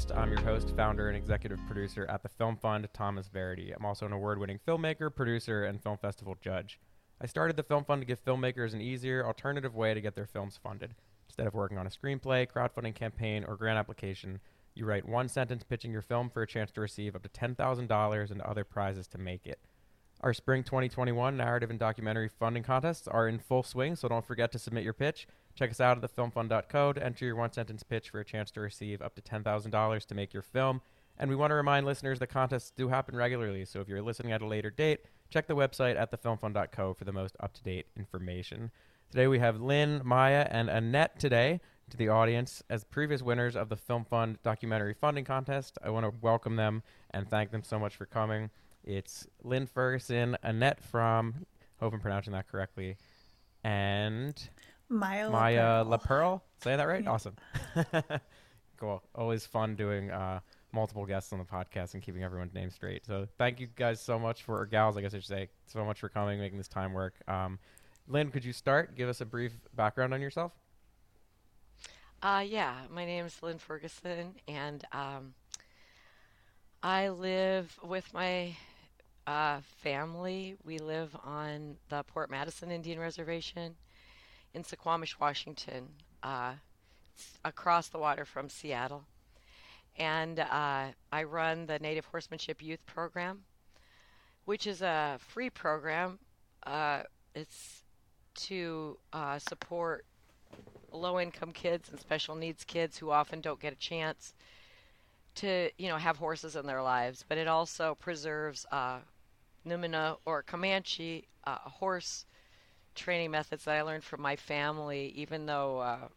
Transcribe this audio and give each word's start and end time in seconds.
podcast. 0.00 0.16
I'm 0.16 0.30
your 0.30 0.40
host, 0.42 0.72
founder, 0.76 1.08
and 1.08 1.16
executive 1.16 1.58
producer 1.66 2.06
at 2.08 2.22
the 2.22 2.28
Film 2.28 2.56
Fund, 2.56 2.88
Thomas 2.92 3.28
Verity. 3.28 3.72
I'm 3.72 3.84
also 3.84 4.06
an 4.06 4.12
award 4.12 4.38
winning 4.38 4.60
filmmaker, 4.66 5.14
producer, 5.14 5.64
and 5.64 5.82
film 5.82 5.98
festival 5.98 6.36
judge. 6.40 6.78
I 7.20 7.26
started 7.26 7.56
the 7.56 7.62
Film 7.62 7.84
Fund 7.84 8.00
to 8.00 8.06
give 8.06 8.24
filmmakers 8.24 8.72
an 8.72 8.80
easier, 8.80 9.26
alternative 9.26 9.74
way 9.74 9.94
to 9.94 10.00
get 10.00 10.14
their 10.14 10.26
films 10.26 10.58
funded. 10.62 10.94
Instead 11.28 11.46
of 11.46 11.54
working 11.54 11.78
on 11.78 11.86
a 11.86 11.90
screenplay, 11.90 12.46
crowdfunding 12.48 12.94
campaign, 12.94 13.44
or 13.46 13.56
grant 13.56 13.78
application, 13.78 14.40
you 14.74 14.84
write 14.84 15.08
one 15.08 15.28
sentence 15.28 15.62
pitching 15.62 15.92
your 15.92 16.02
film 16.02 16.30
for 16.30 16.42
a 16.42 16.46
chance 16.46 16.70
to 16.72 16.80
receive 16.80 17.14
up 17.14 17.22
to 17.22 17.28
$10,000 17.28 18.30
and 18.30 18.40
other 18.40 18.64
prizes 18.64 19.06
to 19.08 19.18
make 19.18 19.46
it. 19.46 19.60
Our 20.22 20.34
spring 20.34 20.64
2021 20.64 21.36
narrative 21.36 21.70
and 21.70 21.78
documentary 21.78 22.28
funding 22.28 22.62
contests 22.62 23.08
are 23.08 23.28
in 23.28 23.38
full 23.38 23.62
swing, 23.62 23.96
so 23.96 24.08
don't 24.08 24.26
forget 24.26 24.52
to 24.52 24.58
submit 24.58 24.84
your 24.84 24.92
pitch. 24.92 25.26
Check 25.54 25.70
us 25.70 25.80
out 25.80 26.02
at 26.02 26.16
thefilmfund.co 26.16 26.94
enter 27.00 27.24
your 27.24 27.36
one 27.36 27.52
sentence 27.52 27.82
pitch 27.82 28.10
for 28.10 28.20
a 28.20 28.24
chance 28.24 28.50
to 28.52 28.60
receive 28.60 29.02
up 29.02 29.14
to 29.14 29.22
$10,000 29.22 30.06
to 30.06 30.14
make 30.14 30.32
your 30.32 30.42
film. 30.42 30.80
And 31.18 31.28
we 31.28 31.36
want 31.36 31.50
to 31.50 31.54
remind 31.54 31.84
listeners 31.84 32.18
that 32.20 32.28
contests 32.28 32.70
do 32.70 32.88
happen 32.88 33.14
regularly, 33.14 33.66
so 33.66 33.80
if 33.80 33.88
you're 33.88 34.00
listening 34.00 34.32
at 34.32 34.40
a 34.40 34.46
later 34.46 34.70
date, 34.70 35.00
check 35.28 35.46
the 35.46 35.56
website 35.56 36.00
at 36.00 36.10
thefilmfund.co 36.10 36.94
for 36.94 37.04
the 37.04 37.12
most 37.12 37.36
up 37.40 37.52
to 37.54 37.62
date 37.62 37.86
information. 37.96 38.70
Today 39.10 39.26
we 39.26 39.38
have 39.38 39.60
Lynne, 39.60 40.00
Maya, 40.04 40.46
and 40.50 40.70
Annette 40.70 41.18
today 41.18 41.60
to 41.90 41.96
the 41.96 42.08
audience 42.08 42.62
as 42.70 42.84
previous 42.84 43.20
winners 43.20 43.56
of 43.56 43.68
the 43.68 43.76
Film 43.76 44.04
Fund 44.04 44.38
documentary 44.42 44.94
funding 44.94 45.24
contest. 45.24 45.76
I 45.84 45.90
want 45.90 46.06
to 46.06 46.12
welcome 46.22 46.56
them 46.56 46.82
and 47.10 47.28
thank 47.28 47.50
them 47.50 47.64
so 47.64 47.78
much 47.78 47.96
for 47.96 48.06
coming. 48.06 48.50
It's 48.84 49.26
Lynne 49.42 49.66
Ferguson, 49.66 50.36
Annette 50.42 50.80
Frahm, 50.80 51.34
hope 51.80 51.92
I'm 51.92 52.00
pronouncing 52.00 52.32
that 52.32 52.48
correctly, 52.48 52.96
and 53.62 54.48
Maya 54.90 55.30
Maya 55.30 55.84
Laperle. 55.84 56.00
Laperle. 56.00 56.40
Say 56.62 56.76
that 56.76 56.84
right? 56.84 57.04
Yeah. 57.04 57.10
Awesome. 57.10 57.36
cool. 58.76 59.02
Always 59.14 59.46
fun 59.46 59.76
doing 59.76 60.10
uh, 60.10 60.40
multiple 60.72 61.06
guests 61.06 61.32
on 61.32 61.38
the 61.38 61.44
podcast 61.44 61.94
and 61.94 62.02
keeping 62.02 62.22
everyone's 62.22 62.52
name 62.52 62.70
straight. 62.70 63.06
So 63.06 63.26
thank 63.38 63.60
you 63.60 63.68
guys 63.74 64.00
so 64.00 64.18
much 64.18 64.42
for, 64.42 64.60
or 64.60 64.66
gals, 64.66 64.96
I 64.96 65.00
guess 65.00 65.14
I 65.14 65.18
should 65.18 65.26
say, 65.26 65.48
so 65.66 65.84
much 65.84 66.00
for 66.00 66.08
coming, 66.08 66.38
making 66.38 66.58
this 66.58 66.68
time 66.68 66.92
work. 66.92 67.14
Um, 67.28 67.58
Lynne, 68.08 68.30
could 68.30 68.44
you 68.44 68.52
start? 68.52 68.96
Give 68.96 69.08
us 69.08 69.20
a 69.20 69.24
brief 69.26 69.52
background 69.74 70.12
on 70.12 70.20
yourself. 70.20 70.52
Uh, 72.22 72.44
yeah, 72.46 72.74
my 72.90 73.06
name 73.06 73.24
is 73.24 73.42
Lynne 73.42 73.58
Ferguson, 73.58 74.34
and 74.46 74.84
um, 74.92 75.32
I 76.82 77.08
live 77.08 77.78
with 77.82 78.12
my 78.12 78.54
uh, 79.26 79.60
family. 79.82 80.56
We 80.64 80.78
live 80.78 81.16
on 81.24 81.76
the 81.88 82.02
Port 82.02 82.30
Madison 82.30 82.70
Indian 82.70 82.98
Reservation 82.98 83.76
in 84.54 84.62
Suquamish, 84.62 85.18
Washington, 85.20 85.88
uh, 86.22 86.54
across 87.44 87.88
the 87.88 87.98
water 87.98 88.24
from 88.24 88.48
Seattle. 88.48 89.04
And 89.96 90.40
uh, 90.40 90.86
I 91.12 91.22
run 91.24 91.66
the 91.66 91.78
Native 91.78 92.06
Horsemanship 92.06 92.62
Youth 92.62 92.84
Program, 92.86 93.42
which 94.44 94.66
is 94.66 94.82
a 94.82 95.18
free 95.18 95.50
program. 95.50 96.18
Uh, 96.64 97.02
it's 97.34 97.82
to 98.34 98.98
uh, 99.12 99.38
support 99.38 100.04
low 100.92 101.20
income 101.20 101.52
kids 101.52 101.88
and 101.88 102.00
special 102.00 102.34
needs 102.34 102.64
kids 102.64 102.98
who 102.98 103.10
often 103.10 103.40
don't 103.40 103.60
get 103.60 103.72
a 103.72 103.76
chance 103.76 104.34
to 105.36 105.70
you 105.78 105.88
know 105.88 105.96
have 105.96 106.16
horses 106.16 106.56
in 106.56 106.66
their 106.66 106.82
lives 106.82 107.24
but 107.28 107.38
it 107.38 107.46
also 107.46 107.94
preserves 107.94 108.66
uh, 108.72 108.98
Numina 109.66 110.16
or 110.24 110.42
Comanche 110.42 111.28
uh, 111.44 111.58
horse 111.58 112.24
training 112.94 113.30
methods 113.30 113.64
that 113.64 113.76
I 113.76 113.82
learned 113.82 114.04
from 114.04 114.20
my 114.20 114.36
family 114.36 115.12
even 115.16 115.46
though 115.46 115.78
uh, 115.80 116.08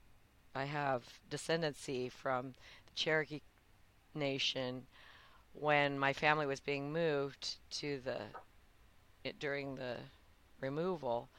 I 0.56 0.66
have 0.66 1.04
descendancy 1.30 2.12
from 2.12 2.54
the 2.86 2.94
Cherokee 2.96 3.42
nation 4.16 4.86
when 5.54 6.00
my 6.00 6.14
family 6.14 6.46
was 6.46 6.60
being 6.60 6.92
moved 6.92 7.56
to 7.72 8.00
the 8.04 8.18
it, 9.24 9.40
during 9.40 9.76
the 9.76 9.98
removal 10.62 11.30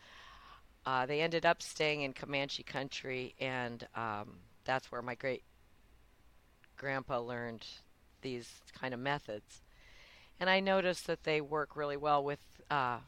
uh, 0.87 1.07
they 1.07 1.21
ended 1.21 1.47
up 1.47 1.63
staying 1.63 2.03
in 2.03 2.13
Comanche 2.13 2.63
country, 2.63 3.35
and 3.41 3.87
um, 3.95 4.37
that's 4.65 4.93
where 4.93 5.03
my 5.03 5.15
great 5.15 5.43
grandpa 6.77 7.19
learned 7.21 7.67
these 8.21 8.61
kind 8.79 8.93
of 8.93 9.01
methods. 9.01 9.63
And 10.41 10.51
I 10.51 10.61
noticed 10.61 11.07
that 11.07 11.25
they 11.25 11.41
work 11.41 11.77
really 11.77 11.97
well 11.97 12.23
with 12.23 12.41
uh, 12.71 12.99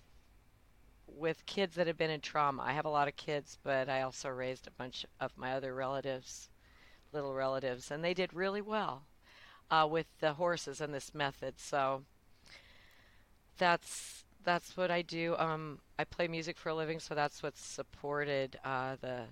with 1.06 1.46
kids 1.46 1.74
that 1.76 1.86
have 1.86 1.96
been 1.96 2.10
in 2.10 2.20
trauma. 2.20 2.62
I 2.62 2.72
have 2.72 2.84
a 2.84 2.90
lot 2.90 3.08
of 3.08 3.16
kids, 3.16 3.58
but 3.62 3.88
I 3.88 4.02
also 4.02 4.28
raised 4.28 4.66
a 4.66 4.72
bunch 4.72 5.06
of 5.20 5.36
my 5.36 5.52
other 5.52 5.74
relatives, 5.74 6.48
little 7.12 7.34
relatives, 7.34 7.90
and 7.90 8.04
they 8.04 8.14
did 8.14 8.34
really 8.34 8.60
well 8.60 9.04
uh, 9.70 9.86
with 9.90 10.06
the 10.20 10.34
horses 10.34 10.80
and 10.80 10.92
this 10.92 11.14
method. 11.14 11.54
So 11.58 12.02
that's 13.58 14.24
that's 14.44 14.76
what 14.76 14.90
I 14.90 15.02
do. 15.02 15.34
Um, 15.38 15.80
I 15.98 16.04
play 16.04 16.28
music 16.28 16.56
for 16.56 16.68
a 16.68 16.74
living, 16.74 17.00
so 17.00 17.14
that's 17.14 17.42
what's 17.42 17.60
supported 17.60 18.58
uh, 18.64 18.96
the 19.00 19.22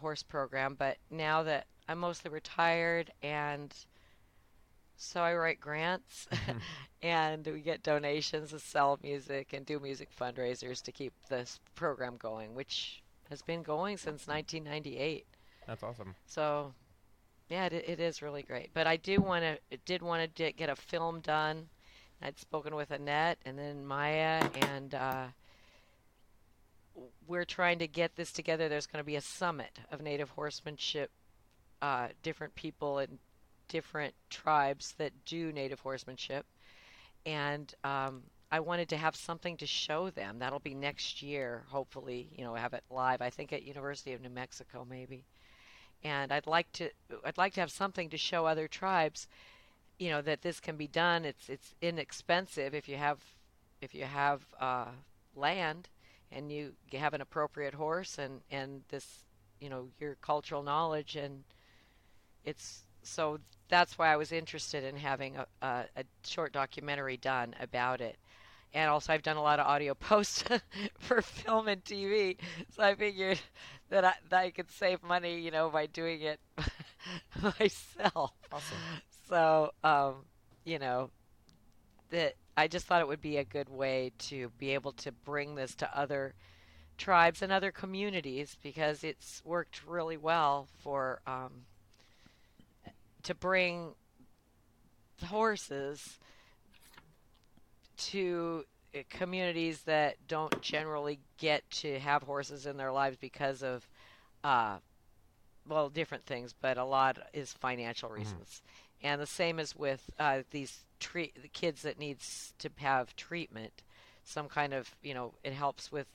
horse 0.00 0.22
program. 0.22 0.76
But 0.78 0.98
now 1.10 1.42
that 1.42 1.66
I'm 1.88 1.98
mostly 1.98 2.30
retired, 2.30 3.10
and 3.22 3.74
so 4.96 5.20
I 5.20 5.34
write 5.34 5.60
grants, 5.60 6.28
and 7.02 7.46
we 7.46 7.60
get 7.60 7.82
donations 7.82 8.50
to 8.50 8.58
sell 8.58 8.98
music 9.02 9.52
and 9.52 9.66
do 9.66 9.80
music 9.80 10.10
fundraisers 10.18 10.82
to 10.82 10.92
keep 10.92 11.12
this 11.28 11.60
program 11.74 12.16
going, 12.16 12.54
which 12.54 13.02
has 13.30 13.42
been 13.42 13.62
going 13.62 13.96
since 13.96 14.26
1998. 14.26 15.26
That's 15.66 15.82
awesome. 15.82 16.14
So, 16.26 16.74
yeah, 17.48 17.66
it, 17.66 17.72
it 17.72 18.00
is 18.00 18.22
really 18.22 18.42
great. 18.42 18.70
But 18.74 18.86
I 18.86 18.96
do 18.96 19.20
want 19.20 19.44
to, 19.44 19.76
did 19.84 20.02
want 20.02 20.34
to 20.34 20.52
get 20.52 20.68
a 20.68 20.76
film 20.76 21.20
done. 21.20 21.68
I'd 22.20 22.38
spoken 22.38 22.76
with 22.76 22.90
Annette 22.90 23.38
and 23.44 23.58
then 23.58 23.84
Maya, 23.84 24.48
and 24.68 24.94
uh, 24.94 25.24
we're 27.26 27.44
trying 27.44 27.78
to 27.80 27.88
get 27.88 28.16
this 28.16 28.32
together. 28.32 28.68
There's 28.68 28.86
going 28.86 29.02
to 29.02 29.06
be 29.06 29.16
a 29.16 29.20
summit 29.20 29.78
of 29.90 30.02
native 30.02 30.30
horsemanship, 30.30 31.10
uh, 31.80 32.08
different 32.22 32.54
people 32.54 32.98
and 32.98 33.18
different 33.72 34.14
tribes 34.30 34.94
that 34.98 35.12
do 35.24 35.52
native 35.52 35.80
horsemanship, 35.80 36.46
and 37.26 37.74
um, 37.82 38.22
I 38.52 38.60
wanted 38.60 38.88
to 38.90 38.96
have 38.96 39.16
something 39.16 39.56
to 39.56 39.66
show 39.66 40.10
them. 40.10 40.38
That'll 40.38 40.60
be 40.60 40.74
next 40.74 41.22
year, 41.22 41.64
hopefully. 41.68 42.28
You 42.36 42.44
know, 42.44 42.54
have 42.54 42.74
it 42.74 42.84
live. 42.90 43.20
I 43.20 43.30
think 43.30 43.52
at 43.52 43.64
University 43.64 44.12
of 44.12 44.20
New 44.20 44.30
Mexico, 44.30 44.86
maybe. 44.88 45.24
And 46.04 46.32
I'd 46.32 46.46
like 46.46 46.70
to, 46.72 46.90
I'd 47.24 47.38
like 47.38 47.54
to 47.54 47.60
have 47.60 47.70
something 47.70 48.10
to 48.10 48.16
show 48.16 48.46
other 48.46 48.68
tribes 48.68 49.26
you 50.02 50.10
know 50.10 50.20
that 50.22 50.42
this 50.42 50.58
can 50.58 50.76
be 50.76 50.88
done. 50.88 51.24
It's 51.24 51.48
it's 51.48 51.74
inexpensive 51.80 52.74
if 52.74 52.88
you 52.88 52.96
have 52.96 53.18
if 53.80 53.94
you 53.94 54.04
have 54.04 54.42
uh, 54.60 54.86
land 55.36 55.88
and 56.32 56.50
you 56.50 56.72
have 56.92 57.14
an 57.14 57.20
appropriate 57.20 57.74
horse 57.74 58.18
and 58.18 58.40
and 58.50 58.82
this 58.88 59.24
you 59.60 59.68
know 59.68 59.88
your 60.00 60.16
cultural 60.16 60.64
knowledge 60.64 61.14
and 61.14 61.44
it's 62.44 62.82
so 63.04 63.38
that's 63.72 63.96
why 63.96 64.12
I 64.12 64.16
was 64.16 64.32
interested 64.32 64.84
in 64.84 64.96
having 64.96 65.38
a, 65.38 65.46
a, 65.62 65.84
a 65.96 66.04
short 66.26 66.52
documentary 66.52 67.16
done 67.16 67.54
about 67.58 68.02
it. 68.02 68.18
And 68.74 68.90
also, 68.90 69.14
I've 69.14 69.22
done 69.22 69.38
a 69.38 69.42
lot 69.42 69.60
of 69.60 69.66
audio 69.66 69.94
posts 70.08 70.44
for 70.98 71.22
film 71.22 71.68
and 71.68 71.82
TV, 71.82 72.36
so 72.76 72.82
I 72.82 72.94
figured 72.94 73.40
that 73.88 74.04
I, 74.04 74.12
that 74.28 74.40
I 74.40 74.50
could 74.50 74.70
save 74.70 75.02
money, 75.02 75.40
you 75.40 75.50
know, 75.50 75.70
by 75.70 75.86
doing 75.86 76.20
it 76.20 76.38
myself. 77.42 78.32
Awesome. 78.52 78.76
So, 79.26 79.72
um, 79.82 80.16
you 80.64 80.78
know, 80.78 81.08
that 82.10 82.34
I 82.58 82.68
just 82.68 82.86
thought 82.86 83.00
it 83.00 83.08
would 83.08 83.22
be 83.22 83.38
a 83.38 83.44
good 83.44 83.70
way 83.70 84.12
to 84.28 84.50
be 84.58 84.74
able 84.74 84.92
to 84.92 85.12
bring 85.12 85.54
this 85.54 85.74
to 85.76 85.98
other 85.98 86.34
tribes 86.98 87.40
and 87.40 87.50
other 87.50 87.72
communities 87.72 88.58
because 88.62 89.02
it's 89.02 89.40
worked 89.46 89.86
really 89.86 90.18
well 90.18 90.68
for 90.82 91.22
um, 91.26 91.64
to 93.24 93.34
bring 93.34 93.94
horses 95.24 96.18
to 97.96 98.64
communities 99.08 99.82
that 99.82 100.16
don't 100.28 100.60
generally 100.60 101.20
get 101.38 101.68
to 101.70 101.98
have 101.98 102.22
horses 102.22 102.66
in 102.66 102.76
their 102.76 102.92
lives 102.92 103.16
because 103.20 103.62
of 103.62 103.88
uh, 104.44 104.76
well 105.68 105.88
different 105.88 106.26
things 106.26 106.54
but 106.60 106.76
a 106.76 106.84
lot 106.84 107.18
is 107.32 107.52
financial 107.52 108.10
reasons. 108.10 108.62
And 109.02 109.20
the 109.20 109.26
same 109.26 109.58
is 109.58 109.74
with 109.74 110.10
uh, 110.18 110.42
these 110.50 110.84
treat 111.00 111.40
the 111.40 111.48
kids 111.48 111.82
that 111.82 111.98
needs 111.98 112.54
to 112.58 112.70
have 112.76 113.16
treatment. 113.16 113.82
Some 114.24 114.48
kind 114.48 114.72
of 114.72 114.94
you 115.02 115.14
know 115.14 115.34
it 115.42 115.52
helps 115.52 115.90
with 115.90 116.06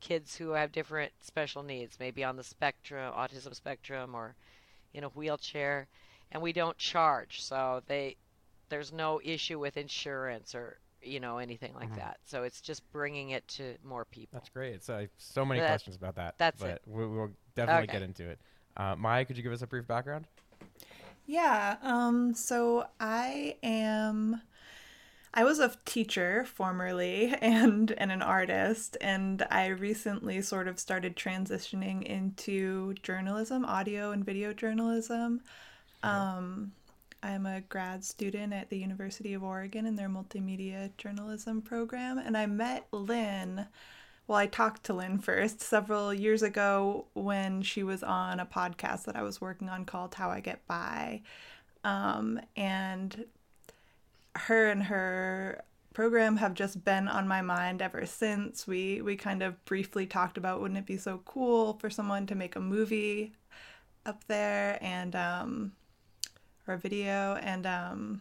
kids 0.00 0.36
who 0.36 0.50
have 0.50 0.72
different 0.72 1.12
special 1.20 1.62
needs 1.62 1.98
maybe 2.00 2.24
on 2.24 2.34
the 2.34 2.42
spectrum 2.42 3.12
autism 3.14 3.54
spectrum 3.54 4.16
or 4.16 4.34
in 4.92 5.04
a 5.04 5.08
wheelchair 5.08 5.86
and 6.32 6.42
we 6.42 6.52
don't 6.52 6.76
charge 6.78 7.42
so 7.42 7.82
they 7.86 8.16
there's 8.70 8.92
no 8.92 9.20
issue 9.22 9.58
with 9.58 9.76
insurance 9.76 10.54
or 10.54 10.78
you 11.02 11.20
know 11.20 11.38
anything 11.38 11.74
like 11.74 11.90
Mhm. 11.92 11.96
that 11.96 12.18
so 12.24 12.42
it's 12.42 12.60
just 12.60 12.90
bringing 12.92 13.30
it 13.30 13.46
to 13.48 13.76
more 13.84 14.04
people 14.04 14.38
That's 14.38 14.48
great. 14.48 14.82
So 14.82 14.96
I 14.96 15.00
have 15.02 15.10
so 15.18 15.44
many 15.44 15.60
That- 15.60 15.68
questions 15.68 15.96
about 15.96 16.14
that. 16.16 16.38
that's 16.38 16.60
but 16.60 16.70
it. 16.70 16.82
We, 16.86 17.06
we'll 17.06 17.32
definitely 17.54 17.84
Okay. 17.84 17.92
get 17.92 18.02
into 18.02 18.28
it. 18.28 18.38
Uh, 18.76 18.96
Maya, 18.96 19.24
could 19.24 19.36
you 19.36 19.42
give 19.42 19.52
us 19.52 19.62
a 19.62 19.66
brief 19.66 19.86
background? 19.86 20.26
Yeah, 21.26 21.76
um, 21.82 22.34
so 22.34 22.86
I 23.00 23.56
am 23.62 24.42
I 25.34 25.44
was 25.44 25.60
a 25.60 25.74
teacher 25.86 26.44
formerly 26.44 27.34
and 27.40 27.90
and 27.92 28.12
an 28.12 28.22
artist, 28.22 28.96
and 29.00 29.42
I 29.50 29.66
recently 29.68 30.40
sort 30.42 30.68
of 30.68 30.78
started 30.78 31.16
transitioning 31.16 32.02
into 32.04 32.94
journalism, 33.02 33.64
audio 33.64 34.12
and 34.12 34.24
video 34.24 34.52
journalism. 34.52 35.40
Um, 36.02 36.72
I'm 37.22 37.46
a 37.46 37.60
grad 37.60 38.04
student 38.04 38.52
at 38.52 38.68
the 38.68 38.78
University 38.78 39.34
of 39.34 39.44
Oregon 39.44 39.86
in 39.86 39.96
their 39.96 40.08
multimedia 40.08 40.90
journalism 40.96 41.62
program, 41.62 42.18
and 42.18 42.36
I 42.36 42.46
met 42.46 42.88
Lynne. 42.90 43.66
Well, 44.26 44.38
I 44.38 44.46
talked 44.46 44.84
to 44.84 44.94
Lynne 44.94 45.18
first 45.18 45.60
several 45.60 46.12
years 46.12 46.42
ago 46.42 47.06
when 47.14 47.62
she 47.62 47.82
was 47.82 48.02
on 48.02 48.40
a 48.40 48.46
podcast 48.46 49.04
that 49.04 49.16
I 49.16 49.22
was 49.22 49.40
working 49.40 49.68
on 49.68 49.84
called 49.84 50.14
How 50.14 50.30
I 50.30 50.40
Get 50.40 50.66
By. 50.66 51.22
Um, 51.84 52.40
and 52.56 53.26
her 54.34 54.70
and 54.70 54.84
her 54.84 55.64
program 55.92 56.36
have 56.38 56.54
just 56.54 56.84
been 56.84 57.08
on 57.08 57.28
my 57.28 57.42
mind 57.42 57.82
ever 57.82 58.06
since. 58.06 58.66
We 58.66 59.02
we 59.02 59.16
kind 59.16 59.42
of 59.42 59.62
briefly 59.64 60.06
talked 60.06 60.38
about 60.38 60.60
wouldn't 60.60 60.78
it 60.78 60.86
be 60.86 60.96
so 60.96 61.20
cool 61.24 61.74
for 61.74 61.90
someone 61.90 62.26
to 62.26 62.34
make 62.34 62.56
a 62.56 62.60
movie 62.60 63.32
up 64.06 64.24
there 64.26 64.78
and 64.80 65.14
um 65.14 65.72
or 66.66 66.76
video 66.76 67.36
and 67.42 67.66
um 67.66 68.20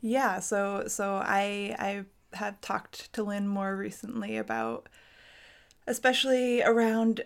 yeah, 0.00 0.40
so 0.40 0.84
so 0.86 1.14
I 1.24 1.74
I 1.78 2.04
have 2.36 2.60
talked 2.60 3.12
to 3.14 3.22
Lynne 3.22 3.48
more 3.48 3.76
recently 3.76 4.36
about 4.36 4.88
especially 5.86 6.62
around 6.62 7.22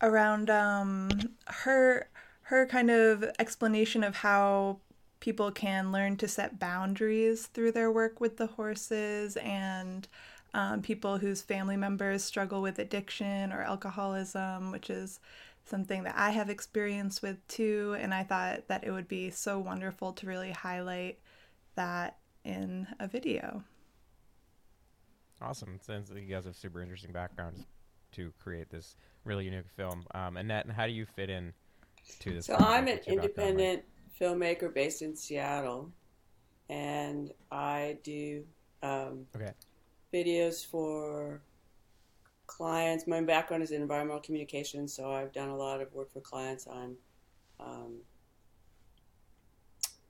around 0.00 0.50
um 0.50 1.10
her 1.46 2.08
her 2.42 2.66
kind 2.66 2.90
of 2.90 3.24
explanation 3.38 4.02
of 4.02 4.16
how 4.16 4.78
people 5.20 5.52
can 5.52 5.92
learn 5.92 6.16
to 6.16 6.26
set 6.26 6.58
boundaries 6.58 7.46
through 7.46 7.72
their 7.72 7.90
work 7.90 8.20
with 8.20 8.36
the 8.36 8.48
horses 8.48 9.36
and 9.36 10.08
um, 10.52 10.82
people 10.82 11.18
whose 11.18 11.40
family 11.40 11.76
members 11.76 12.24
struggle 12.24 12.60
with 12.60 12.78
addiction 12.78 13.52
or 13.52 13.62
alcoholism, 13.62 14.70
which 14.72 14.90
is 14.90 15.20
something 15.64 16.04
that 16.04 16.14
I 16.16 16.30
have 16.30 16.50
experience 16.50 17.22
with 17.22 17.46
too. 17.48 17.96
And 17.98 18.12
I 18.12 18.24
thought 18.24 18.68
that 18.68 18.84
it 18.84 18.90
would 18.90 19.08
be 19.08 19.30
so 19.30 19.58
wonderful 19.58 20.12
to 20.14 20.26
really 20.26 20.52
highlight 20.52 21.18
that 21.76 22.18
in 22.44 22.86
a 22.98 23.06
video. 23.06 23.62
Awesome. 25.40 25.78
Since 25.80 26.10
you 26.10 26.22
guys 26.22 26.44
have 26.44 26.56
super 26.56 26.80
interesting 26.80 27.12
backgrounds 27.12 27.64
to 28.12 28.32
create 28.42 28.70
this 28.70 28.96
really 29.24 29.44
unique 29.44 29.68
film. 29.76 30.04
Um, 30.14 30.36
Annette, 30.36 30.70
how 30.70 30.86
do 30.86 30.92
you 30.92 31.06
fit 31.06 31.30
in 31.30 31.52
to 32.20 32.34
this? 32.34 32.46
So 32.46 32.56
I'm 32.56 32.88
an 32.88 33.00
independent 33.06 33.82
filmmaker 34.20 34.72
based 34.72 35.02
in 35.02 35.16
Seattle, 35.16 35.90
and 36.68 37.32
I 37.50 37.98
do 38.02 38.44
um, 38.82 39.26
okay. 39.34 39.52
videos 40.12 40.64
for 40.64 41.40
clients. 42.56 43.06
My 43.06 43.20
background 43.20 43.62
is 43.62 43.70
in 43.70 43.82
environmental 43.82 44.20
communications, 44.20 44.92
so 44.92 45.12
I've 45.12 45.32
done 45.32 45.48
a 45.48 45.56
lot 45.56 45.80
of 45.80 45.92
work 45.92 46.12
for 46.12 46.20
clients 46.20 46.66
on 46.66 46.96
um, 47.58 47.94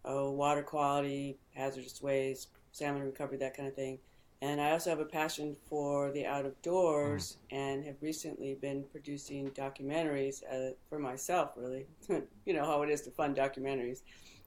oh, 0.04 0.30
water 0.30 0.62
quality, 0.62 1.38
hazardous 1.54 2.02
waste, 2.02 2.48
salmon 2.72 3.02
recovery, 3.02 3.38
that 3.38 3.56
kind 3.56 3.68
of 3.68 3.74
thing. 3.74 3.98
And 4.40 4.60
I 4.60 4.72
also 4.72 4.90
have 4.90 4.98
a 4.98 5.04
passion 5.04 5.56
for 5.68 6.10
the 6.10 6.26
out 6.26 6.44
of 6.44 6.60
doors 6.62 7.36
mm. 7.52 7.56
and 7.56 7.84
have 7.84 7.94
recently 8.00 8.54
been 8.54 8.84
producing 8.90 9.50
documentaries 9.52 10.42
uh, 10.52 10.74
for 10.88 10.98
myself, 10.98 11.52
really. 11.56 11.86
you 12.44 12.52
know 12.52 12.64
how 12.64 12.82
it 12.82 12.90
is 12.90 13.02
to 13.02 13.10
fund 13.12 13.36
documentaries. 13.36 14.00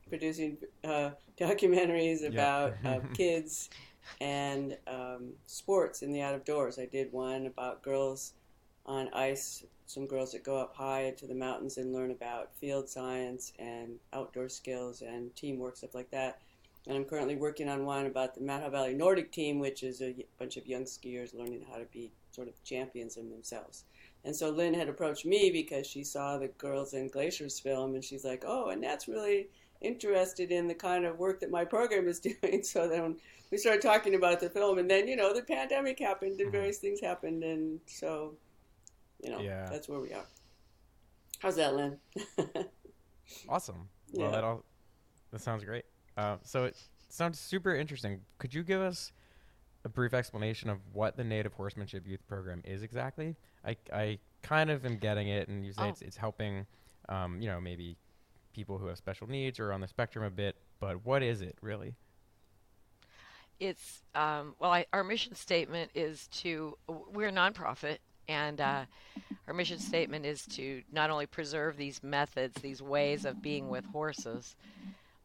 Producing 0.09 0.57
uh, 0.83 1.11
documentaries 1.39 2.27
about 2.27 2.73
uh, 2.83 2.99
kids 3.13 3.69
and 4.21 4.77
um, 4.87 5.33
sports 5.45 6.01
in 6.01 6.11
the 6.11 6.21
out 6.21 6.35
of 6.35 6.45
doors. 6.45 6.79
I 6.79 6.85
did 6.85 7.11
one 7.11 7.45
about 7.47 7.81
girls 7.81 8.33
on 8.85 9.09
ice, 9.13 9.63
some 9.87 10.05
girls 10.05 10.31
that 10.31 10.43
go 10.43 10.57
up 10.57 10.75
high 10.75 11.03
into 11.03 11.27
the 11.27 11.35
mountains 11.35 11.77
and 11.77 11.93
learn 11.93 12.11
about 12.11 12.55
field 12.55 12.87
science 12.87 13.53
and 13.59 13.95
outdoor 14.13 14.49
skills 14.49 15.01
and 15.01 15.35
teamwork, 15.35 15.77
stuff 15.77 15.95
like 15.95 16.11
that 16.11 16.39
and 16.87 16.95
I'm 16.95 17.05
currently 17.05 17.35
working 17.35 17.67
on 17.67 17.85
one 17.85 18.05
about 18.05 18.35
the 18.35 18.41
Methow 18.41 18.69
Valley 18.69 18.93
Nordic 18.93 19.31
team, 19.31 19.59
which 19.59 19.83
is 19.83 20.01
a 20.01 20.15
bunch 20.37 20.57
of 20.57 20.67
young 20.67 20.83
skiers 20.83 21.33
learning 21.33 21.65
how 21.69 21.77
to 21.77 21.85
be 21.85 22.11
sort 22.31 22.47
of 22.47 22.63
champions 22.63 23.17
in 23.17 23.29
themselves. 23.29 23.85
And 24.23 24.35
so 24.35 24.49
Lynne 24.49 24.73
had 24.73 24.89
approached 24.89 25.25
me 25.25 25.49
because 25.51 25.87
she 25.87 26.03
saw 26.03 26.37
the 26.37 26.47
Girls 26.47 26.93
in 26.93 27.09
Glaciers 27.09 27.59
film, 27.59 27.95
and 27.95 28.03
she's 28.03 28.25
like, 28.25 28.43
"Oh, 28.45 28.69
and 28.69 28.83
that's 28.83 29.07
really 29.07 29.47
interested 29.81 30.51
in 30.51 30.67
the 30.67 30.75
kind 30.75 31.05
of 31.05 31.19
work 31.19 31.39
that 31.39 31.51
my 31.51 31.65
program 31.65 32.07
is 32.07 32.19
doing." 32.41 32.63
So 32.63 32.87
then 32.87 33.17
we 33.51 33.57
started 33.57 33.81
talking 33.81 34.15
about 34.15 34.39
the 34.39 34.49
film, 34.49 34.77
and 34.77 34.89
then 34.89 35.07
you 35.07 35.15
know 35.15 35.33
the 35.33 35.41
pandemic 35.41 35.99
happened, 35.99 36.39
and 36.39 36.41
mm-hmm. 36.41 36.51
various 36.51 36.77
things 36.77 36.99
happened, 36.99 37.43
and 37.43 37.79
so 37.85 38.33
you 39.23 39.31
know 39.31 39.39
yeah. 39.39 39.67
that's 39.69 39.87
where 39.87 39.99
we 39.99 40.13
are. 40.13 40.25
How's 41.39 41.55
that, 41.57 41.75
Lynne? 41.75 41.97
awesome. 43.49 43.87
Well, 44.13 44.27
yeah. 44.27 44.35
that 44.35 44.43
all 44.43 44.63
that 45.31 45.41
sounds 45.41 45.63
great. 45.63 45.85
Uh, 46.17 46.37
so 46.43 46.65
it 46.65 46.77
sounds 47.09 47.39
super 47.39 47.75
interesting. 47.75 48.21
Could 48.37 48.53
you 48.53 48.63
give 48.63 48.81
us 48.81 49.11
a 49.83 49.89
brief 49.89 50.13
explanation 50.13 50.69
of 50.69 50.79
what 50.93 51.17
the 51.17 51.23
Native 51.23 51.53
Horsemanship 51.53 52.07
Youth 52.07 52.25
Program 52.27 52.61
is 52.65 52.83
exactly? 52.83 53.35
I, 53.65 53.75
I 53.93 54.19
kind 54.41 54.69
of 54.69 54.85
am 54.85 54.97
getting 54.97 55.27
it, 55.27 55.47
and 55.47 55.65
you 55.65 55.73
say 55.73 55.83
oh. 55.83 55.89
it's, 55.89 56.01
it's 56.01 56.17
helping, 56.17 56.65
um, 57.09 57.41
you 57.41 57.47
know, 57.47 57.59
maybe 57.59 57.97
people 58.53 58.77
who 58.77 58.87
have 58.87 58.97
special 58.97 59.27
needs 59.27 59.59
or 59.59 59.73
on 59.73 59.81
the 59.81 59.87
spectrum 59.87 60.23
a 60.23 60.29
bit, 60.29 60.55
but 60.79 61.05
what 61.05 61.21
is 61.21 61.41
it 61.41 61.57
really? 61.61 61.95
It's, 63.59 64.01
um, 64.13 64.55
well, 64.59 64.71
I, 64.71 64.85
our 64.91 65.03
mission 65.03 65.35
statement 65.35 65.91
is 65.95 66.27
to, 66.27 66.77
we're 66.87 67.29
a 67.29 67.31
nonprofit, 67.31 67.97
and 68.27 68.59
uh, 68.59 68.85
our 69.47 69.53
mission 69.53 69.79
statement 69.79 70.25
is 70.25 70.45
to 70.47 70.81
not 70.91 71.09
only 71.09 71.25
preserve 71.25 71.77
these 71.77 72.03
methods, 72.03 72.61
these 72.61 72.81
ways 72.81 73.25
of 73.25 73.41
being 73.41 73.69
with 73.69 73.85
horses, 73.85 74.55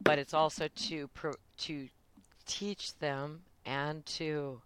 but 0.03 0.19
it's 0.19 0.35
also 0.35 0.69
to 0.69 1.09
pro- 1.09 1.35
to 1.59 1.88
teach 2.47 2.99
them 2.99 3.43
and 3.64 4.05
to 4.07 4.61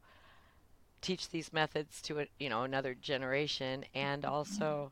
teach 1.01 1.29
these 1.31 1.53
methods 1.53 2.01
to 2.03 2.21
a, 2.21 2.27
you 2.39 2.49
know 2.49 2.63
another 2.63 2.95
generation 2.95 3.85
and 3.95 4.25
also 4.25 4.91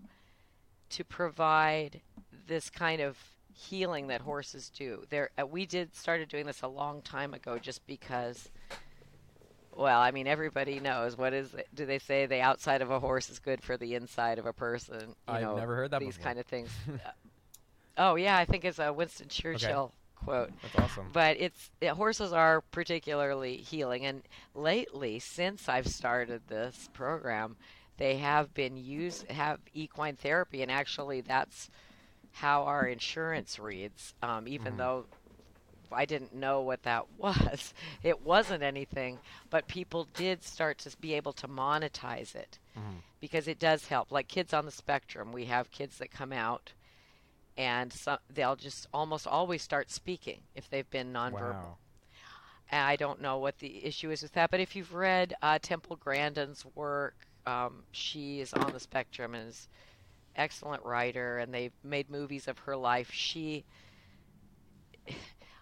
to 0.91 1.05
provide 1.05 2.01
this 2.47 2.69
kind 2.69 3.01
of 3.01 3.17
healing 3.55 4.09
that 4.09 4.21
horses 4.21 4.71
do. 4.71 5.05
There 5.11 5.31
uh, 5.39 5.47
we 5.47 5.67
did 5.67 5.95
started 5.95 6.29
doing 6.29 6.47
this 6.47 6.63
a 6.63 6.69
long 6.69 7.03
time 7.03 7.35
ago 7.35 7.59
just 7.59 7.87
because 7.87 8.51
well, 9.75 10.01
I 10.01 10.11
mean 10.11 10.27
everybody 10.27 10.81
knows 10.81 11.17
what 11.17 11.33
is 11.33 11.55
do 11.75 11.87
they 11.87 11.99
say 11.99 12.27
the 12.27 12.41
outside 12.41 12.83
of 12.83 12.91
a 12.91 13.01
horse 13.01 13.31
is 13.31 13.39
good 13.39 13.63
for 13.63 13.77
the 13.77 13.95
inside 13.95 14.39
of 14.39 14.47
a 14.47 14.53
person, 14.53 15.01
you 15.01 15.15
I've 15.29 15.43
know, 15.43 15.57
never 15.57 15.77
heard 15.77 15.91
that 15.93 16.01
these 16.01 16.17
before. 16.17 16.25
kind 16.25 16.39
of 16.39 16.47
things. 16.47 16.71
oh 17.99 18.17
yeah, 18.17 18.37
I 18.37 18.45
think 18.45 18.65
it's 18.65 18.79
a 18.79 18.93
Winston 18.93 19.29
Churchill 19.29 19.85
okay 19.85 19.95
quote. 20.25 20.51
That's 20.63 20.79
awesome. 20.79 21.11
But 21.13 21.37
it's 21.39 21.71
it, 21.81 21.91
horses 21.91 22.33
are 22.33 22.61
particularly 22.61 23.57
healing, 23.57 24.05
and 24.07 24.23
lately, 24.55 25.19
since 25.19 25.69
I've 25.69 25.87
started 25.87 26.43
this 26.49 26.89
program, 26.93 27.57
they 27.97 28.17
have 28.17 28.55
been 28.55 28.77
use 28.77 29.25
have 29.29 29.61
equine 29.75 30.17
therapy, 30.17 30.63
and 30.63 30.71
actually, 30.71 31.21
that's 31.21 31.71
how 32.33 32.65
our 32.65 32.87
insurance 32.87 33.59
reads. 33.59 34.15
Um, 34.23 34.49
even 34.49 34.75
mm. 34.75 34.79
though 34.79 35.05
I 35.91 36.05
didn't 36.05 36.35
know 36.35 36.63
what 36.63 36.83
that 36.85 37.07
was, 37.19 37.75
it 38.03 38.25
wasn't 38.25 38.63
anything, 38.63 39.19
but 39.51 39.69
people 39.69 40.09
did 40.15 40.43
start 40.43 40.79
to 40.79 40.97
be 40.99 41.15
able 41.15 41.33
to 41.35 41.49
monetize 41.49 42.35
it 42.35 42.59
mm. 42.77 43.03
because 43.21 43.49
it 43.49 43.59
does 43.59 43.87
help. 43.87 44.11
Like 44.11 44.29
kids 44.29 44.53
on 44.53 44.65
the 44.65 44.73
spectrum, 44.73 45.33
we 45.33 45.47
have 45.47 45.71
kids 45.71 45.99
that 45.99 46.11
come 46.11 46.33
out 46.33 46.73
and 47.57 47.93
so, 47.93 48.19
they'll 48.33 48.57
just 48.57 48.87
almost 48.95 49.27
always 49.27 49.63
start 49.63 49.91
speaking 49.91 50.41
if 50.55 50.71
they've 50.71 50.89
been 50.91 51.13
nonverbal. 51.13 51.55
Wow. 51.55 51.77
I 52.71 52.97
don't 52.97 53.21
know 53.21 53.37
what 53.37 53.59
the 53.59 53.85
issue 53.85 54.11
is 54.11 54.23
with 54.23 54.33
that, 54.33 54.51
but 54.51 54.61
if 54.61 54.75
you've 54.75 54.95
read 54.95 55.35
uh, 55.43 55.59
Temple 55.61 55.97
Grandin's 55.97 56.65
work, 56.75 57.15
um, 57.47 57.83
she 57.93 58.41
is 58.41 58.55
on 58.55 58.73
the 58.73 58.81
spectrum 58.81 59.35
and 59.35 59.51
is 59.51 59.69
excellent 60.37 60.85
writer, 60.85 61.39
and 61.39 61.53
they've 61.53 61.73
made 61.83 62.11
movies 62.11 62.49
of 62.49 62.59
her 62.61 62.77
life. 62.77 63.11
She, 63.13 63.65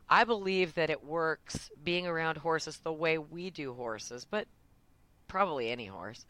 I 0.09 0.25
believe 0.25 0.75
that 0.75 0.91
it 0.91 1.05
works 1.05 1.71
being 1.83 2.07
around 2.07 2.39
horses 2.39 2.79
the 2.79 2.93
way 2.93 3.19
we 3.19 3.51
do 3.51 3.75
horses, 3.75 4.27
but 4.29 4.47
probably 5.29 5.71
any 5.71 5.87
horse. 5.87 6.27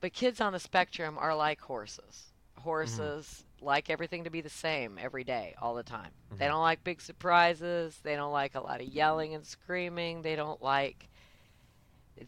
But 0.00 0.12
kids 0.12 0.40
on 0.40 0.52
the 0.52 0.60
spectrum 0.60 1.16
are 1.18 1.34
like 1.34 1.60
horses. 1.60 2.32
Horses. 2.58 3.26
Mm-hmm 3.26 3.44
like 3.64 3.90
everything 3.90 4.24
to 4.24 4.30
be 4.30 4.40
the 4.40 4.50
same 4.50 4.98
every 5.00 5.24
day, 5.24 5.54
all 5.60 5.74
the 5.74 5.82
time. 5.82 6.10
Mm-hmm. 6.28 6.38
They 6.38 6.46
don't 6.46 6.60
like 6.60 6.84
big 6.84 7.00
surprises. 7.00 7.98
They 8.02 8.14
don't 8.14 8.32
like 8.32 8.54
a 8.54 8.60
lot 8.60 8.80
of 8.80 8.86
yelling 8.86 9.34
and 9.34 9.44
screaming. 9.44 10.22
They 10.22 10.36
don't 10.36 10.62
like. 10.62 11.08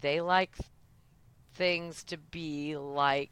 They 0.01 0.21
like 0.21 0.57
things 1.55 2.03
to 2.05 2.17
be 2.17 2.77
like 2.77 3.31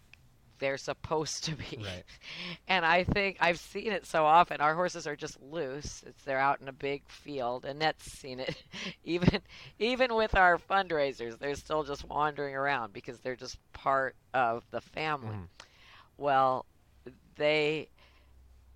they're 0.58 0.78
supposed 0.78 1.44
to 1.44 1.56
be. 1.56 1.84
Right. 1.84 2.04
And 2.68 2.84
I 2.84 3.04
think 3.04 3.36
I've 3.40 3.58
seen 3.58 3.92
it 3.92 4.06
so 4.06 4.24
often. 4.24 4.60
Our 4.60 4.74
horses 4.74 5.06
are 5.06 5.16
just 5.16 5.40
loose. 5.42 6.02
It's 6.06 6.22
they're 6.24 6.38
out 6.38 6.60
in 6.60 6.68
a 6.68 6.72
big 6.72 7.02
field, 7.08 7.64
and 7.64 7.78
Net's 7.78 8.10
seen 8.10 8.40
it. 8.40 8.56
even 9.04 9.40
even 9.78 10.14
with 10.14 10.34
our 10.34 10.58
fundraisers, 10.58 11.38
they're 11.38 11.54
still 11.54 11.82
just 11.84 12.08
wandering 12.08 12.54
around 12.54 12.92
because 12.92 13.18
they're 13.20 13.36
just 13.36 13.58
part 13.72 14.14
of 14.32 14.64
the 14.70 14.80
family. 14.80 15.36
Mhm. 15.36 15.48
Well, 16.16 16.64
they 17.36 17.88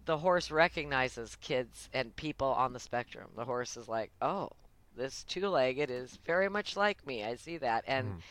the 0.05 0.19
horse 0.19 0.51
recognizes 0.51 1.37
kids 1.37 1.89
and 1.93 2.15
people 2.17 2.49
on 2.49 2.73
the 2.73 2.81
spectrum. 2.81 3.31
The 3.37 3.45
horse 3.45 3.77
is 3.77 3.89
like, 3.89 4.11
"Oh, 4.21 4.51
this 4.97 5.23
two-legged 5.25 5.91
is 5.91 6.17
very 6.25 6.49
much 6.49 6.77
like 6.77 7.07
me. 7.07 7.25
I 7.25 7.35
see 7.37 7.59
that." 7.59 7.85
And 7.87 8.15
Mhm. 8.17 8.23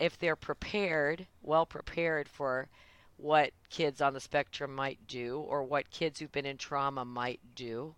If 0.00 0.18
they're 0.18 0.36
prepared, 0.36 1.28
well 1.42 1.66
prepared 1.66 2.28
for 2.28 2.68
what 3.16 3.52
kids 3.68 4.00
on 4.00 4.14
the 4.14 4.20
spectrum 4.20 4.74
might 4.74 5.06
do 5.06 5.40
or 5.40 5.62
what 5.62 5.90
kids 5.90 6.18
who've 6.18 6.32
been 6.32 6.46
in 6.46 6.56
trauma 6.56 7.04
might 7.04 7.40
do, 7.54 7.94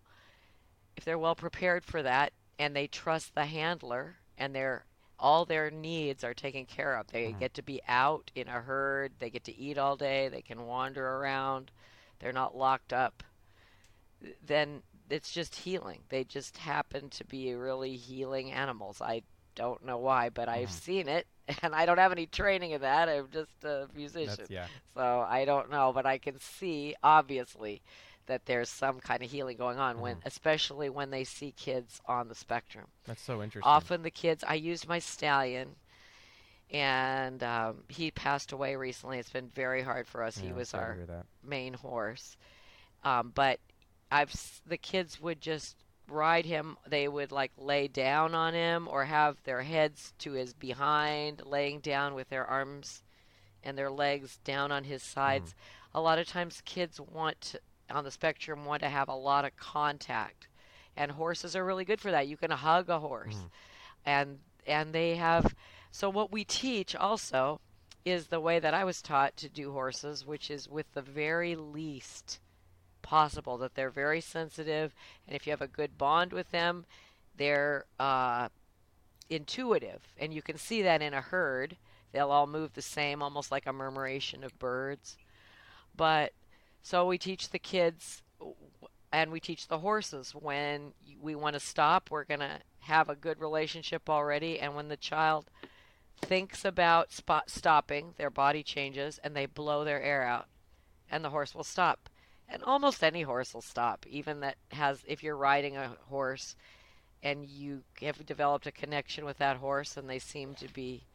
if 0.97 1.05
they're 1.05 1.17
well 1.17 1.35
prepared 1.35 1.85
for 1.85 2.03
that 2.03 2.33
and 2.59 2.75
they 2.75 2.87
trust 2.87 3.33
the 3.35 3.45
handler 3.45 4.17
and 4.37 4.53
their 4.55 4.85
all 5.19 5.45
their 5.45 5.71
needs 5.71 6.23
are 6.23 6.33
taken 6.33 6.65
care 6.65 6.95
of. 6.97 7.07
They 7.07 7.31
Mhm. 7.31 7.39
get 7.39 7.53
to 7.53 7.63
be 7.63 7.81
out 7.87 8.31
in 8.35 8.49
a 8.49 8.61
herd, 8.61 9.13
they 9.19 9.29
get 9.29 9.45
to 9.45 9.57
eat 9.57 9.77
all 9.77 9.95
day, 9.95 10.27
they 10.27 10.41
can 10.41 10.65
wander 10.65 11.07
around, 11.17 11.71
they're 12.19 12.33
not 12.33 12.57
locked 12.57 12.91
up. 12.91 13.23
Then 14.45 14.83
it's 15.09 15.31
just 15.31 15.55
healing. 15.55 16.03
They 16.09 16.23
just 16.23 16.57
happen 16.57 17.09
to 17.11 17.23
be 17.25 17.53
really 17.53 17.95
healing 17.95 18.51
animals. 18.51 19.01
I 19.01 19.23
don't 19.55 19.85
know 19.85 19.97
why, 19.97 20.29
but 20.29 20.49
I've 20.49 20.69
Mhm. 20.69 20.71
seen 20.71 21.07
it, 21.07 21.27
and 21.61 21.75
I 21.75 21.85
don't 21.85 21.97
have 21.97 22.11
any 22.11 22.25
training 22.25 22.71
in 22.71 22.81
that. 22.81 23.09
I'm 23.09 23.27
just 23.31 23.63
a 23.63 23.87
musician, 23.95 24.35
That's 24.37 24.49
yeah. 24.49 24.67
so 24.95 25.25
I 25.27 25.45
don't 25.45 25.69
know. 25.69 25.91
But 25.93 26.05
I 26.05 26.17
can 26.17 26.39
see, 26.39 26.95
obviously, 27.03 27.81
that 28.27 28.45
there's 28.45 28.69
some 28.69 28.99
kind 28.99 29.21
of 29.23 29.29
healing 29.29 29.57
going 29.57 29.79
on 29.79 29.99
when, 29.99 30.15
Mhm. 30.17 30.25
especially 30.25 30.89
when 30.89 31.09
they 31.09 31.23
see 31.25 31.51
kids 31.51 31.99
on 32.05 32.27
the 32.29 32.35
spectrum. 32.35 32.85
That's 33.05 33.21
so 33.21 33.43
interesting. 33.43 33.69
Often 33.69 34.03
the 34.03 34.11
kids, 34.11 34.43
I 34.47 34.55
used 34.55 34.87
my 34.87 34.99
stallion, 34.99 35.75
and 36.71 37.43
um, 37.43 37.83
he 37.87 38.11
passed 38.11 38.51
away 38.51 38.75
recently. 38.75 39.19
It's 39.19 39.29
been 39.29 39.49
very 39.49 39.81
hard 39.81 40.07
for 40.07 40.23
us. 40.23 40.37
Yeah, 40.37 40.47
he 40.47 40.53
was 40.53 40.73
our 40.73 40.97
main 41.43 41.73
horse. 41.73 42.37
Um, 43.03 43.31
but 43.35 43.59
I've 44.11 44.33
the 44.65 44.77
kids 44.77 45.19
would 45.19 45.41
just 45.41 45.75
ride 46.07 46.45
him. 46.45 46.77
They 46.87 47.07
would 47.07 47.31
like 47.31 47.51
lay 47.57 47.87
down 47.87 48.35
on 48.35 48.53
him 48.53 48.87
or 48.87 49.05
have 49.05 49.41
their 49.43 49.63
heads 49.63 50.13
to 50.19 50.33
his 50.33 50.53
behind, 50.53 51.45
laying 51.45 51.79
down 51.79 52.13
with 52.13 52.29
their 52.29 52.45
arms 52.45 53.03
and 53.63 53.77
their 53.77 53.91
legs 53.91 54.39
down 54.43 54.71
on 54.71 54.83
his 54.83 55.01
sides. 55.03 55.55
A 55.93 56.01
lot 56.01 56.19
of 56.19 56.27
times, 56.27 56.61
kids 56.65 56.99
want 56.99 57.39
to, 57.41 57.59
on 57.89 58.03
the 58.03 58.11
spectrum 58.11 58.65
want 58.65 58.81
to 58.81 58.89
have 58.89 59.07
a 59.07 59.15
lot 59.15 59.45
of 59.45 59.55
contact, 59.55 60.47
and 60.97 61.11
horses 61.11 61.55
are 61.55 61.63
really 61.63 61.85
good 61.85 62.01
for 62.01 62.11
that. 62.11 62.27
You 62.27 62.35
can 62.37 62.51
hug 62.51 62.89
a 62.89 62.99
horse, 62.99 63.35
Mhm. 63.35 63.49
and 64.05 64.39
and 64.65 64.93
they 64.93 65.15
have. 65.15 65.53
So 65.91 66.09
what 66.09 66.31
we 66.31 66.45
teach 66.45 66.95
also 66.95 67.59
is 68.05 68.27
the 68.27 68.39
way 68.39 68.59
that 68.59 68.73
I 68.73 68.83
was 68.83 69.01
taught 69.01 69.37
to 69.37 69.49
do 69.49 69.71
horses, 69.73 70.25
which 70.25 70.49
is 70.49 70.67
with 70.67 70.91
the 70.93 71.01
very 71.01 71.55
least 71.55 72.39
possible. 73.03 73.59
That 73.59 73.75
they're 73.75 73.91
very 73.91 74.21
sensitive, 74.21 74.95
and 75.27 75.35
if 75.35 75.45
you 75.45 75.51
have 75.51 75.61
a 75.61 75.67
good 75.67 75.97
bond 75.97 76.33
with 76.33 76.49
them, 76.49 76.85
they're 77.37 77.85
uh, 77.99 78.49
intuitive, 79.29 80.01
and 80.17 80.33
you 80.33 80.41
can 80.41 80.57
see 80.57 80.81
that 80.81 81.03
in 81.03 81.13
a 81.13 81.21
herd. 81.21 81.77
They'll 82.11 82.31
all 82.31 82.47
move 82.47 82.73
the 82.73 82.81
same, 82.81 83.21
almost 83.21 83.51
like 83.51 83.67
a 83.67 83.73
murmuration 83.73 84.43
of 84.43 84.57
birds. 84.57 85.17
But 85.95 86.33
so 86.81 87.05
we 87.05 87.17
teach 87.17 87.49
the 87.49 87.59
kids, 87.59 88.23
and 89.11 89.31
we 89.31 89.39
teach 89.39 89.67
the 89.67 89.79
horses 89.79 90.31
when 90.31 90.93
we 91.21 91.35
want 91.35 91.53
to 91.53 91.59
stop. 91.59 92.09
We're 92.09 92.23
gonna 92.23 92.59
have 92.81 93.09
a 93.09 93.15
good 93.15 93.39
relationship 93.39 94.09
already, 94.09 94.59
and 94.59 94.75
when 94.75 94.89
the 94.89 94.97
child 94.97 95.45
thinks 96.21 96.63
about 96.65 97.11
spot 97.11 97.49
stopping, 97.49 98.13
their 98.17 98.29
body 98.29 98.63
changes 98.63 99.19
and 99.23 99.35
they 99.35 99.45
blow 99.45 99.83
their 99.83 100.01
air 100.01 100.23
out, 100.23 100.47
and 101.09 101.23
the 101.23 101.29
horse 101.29 101.53
will 101.53 101.63
stop. 101.63 102.09
And 102.49 102.63
almost 102.63 103.03
any 103.03 103.23
horse 103.23 103.53
will 103.53 103.61
stop, 103.61 104.05
even 104.07 104.41
that 104.41 104.57
has. 104.71 105.03
If 105.07 105.23
you're 105.23 105.37
riding 105.37 105.77
a 105.77 105.95
horse, 106.09 106.55
and 107.23 107.45
you 107.45 107.83
have 108.01 108.25
developed 108.25 108.67
a 108.67 108.71
connection 108.71 109.25
with 109.25 109.37
that 109.37 109.57
horse, 109.57 109.97
and 109.97 110.09
they 110.09 110.19
seem 110.19 110.53
to 110.55 110.71
be 110.73 111.05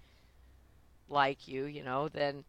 like 1.09 1.47
you, 1.47 1.65
you 1.65 1.85
know, 1.85 2.09
then 2.09 2.45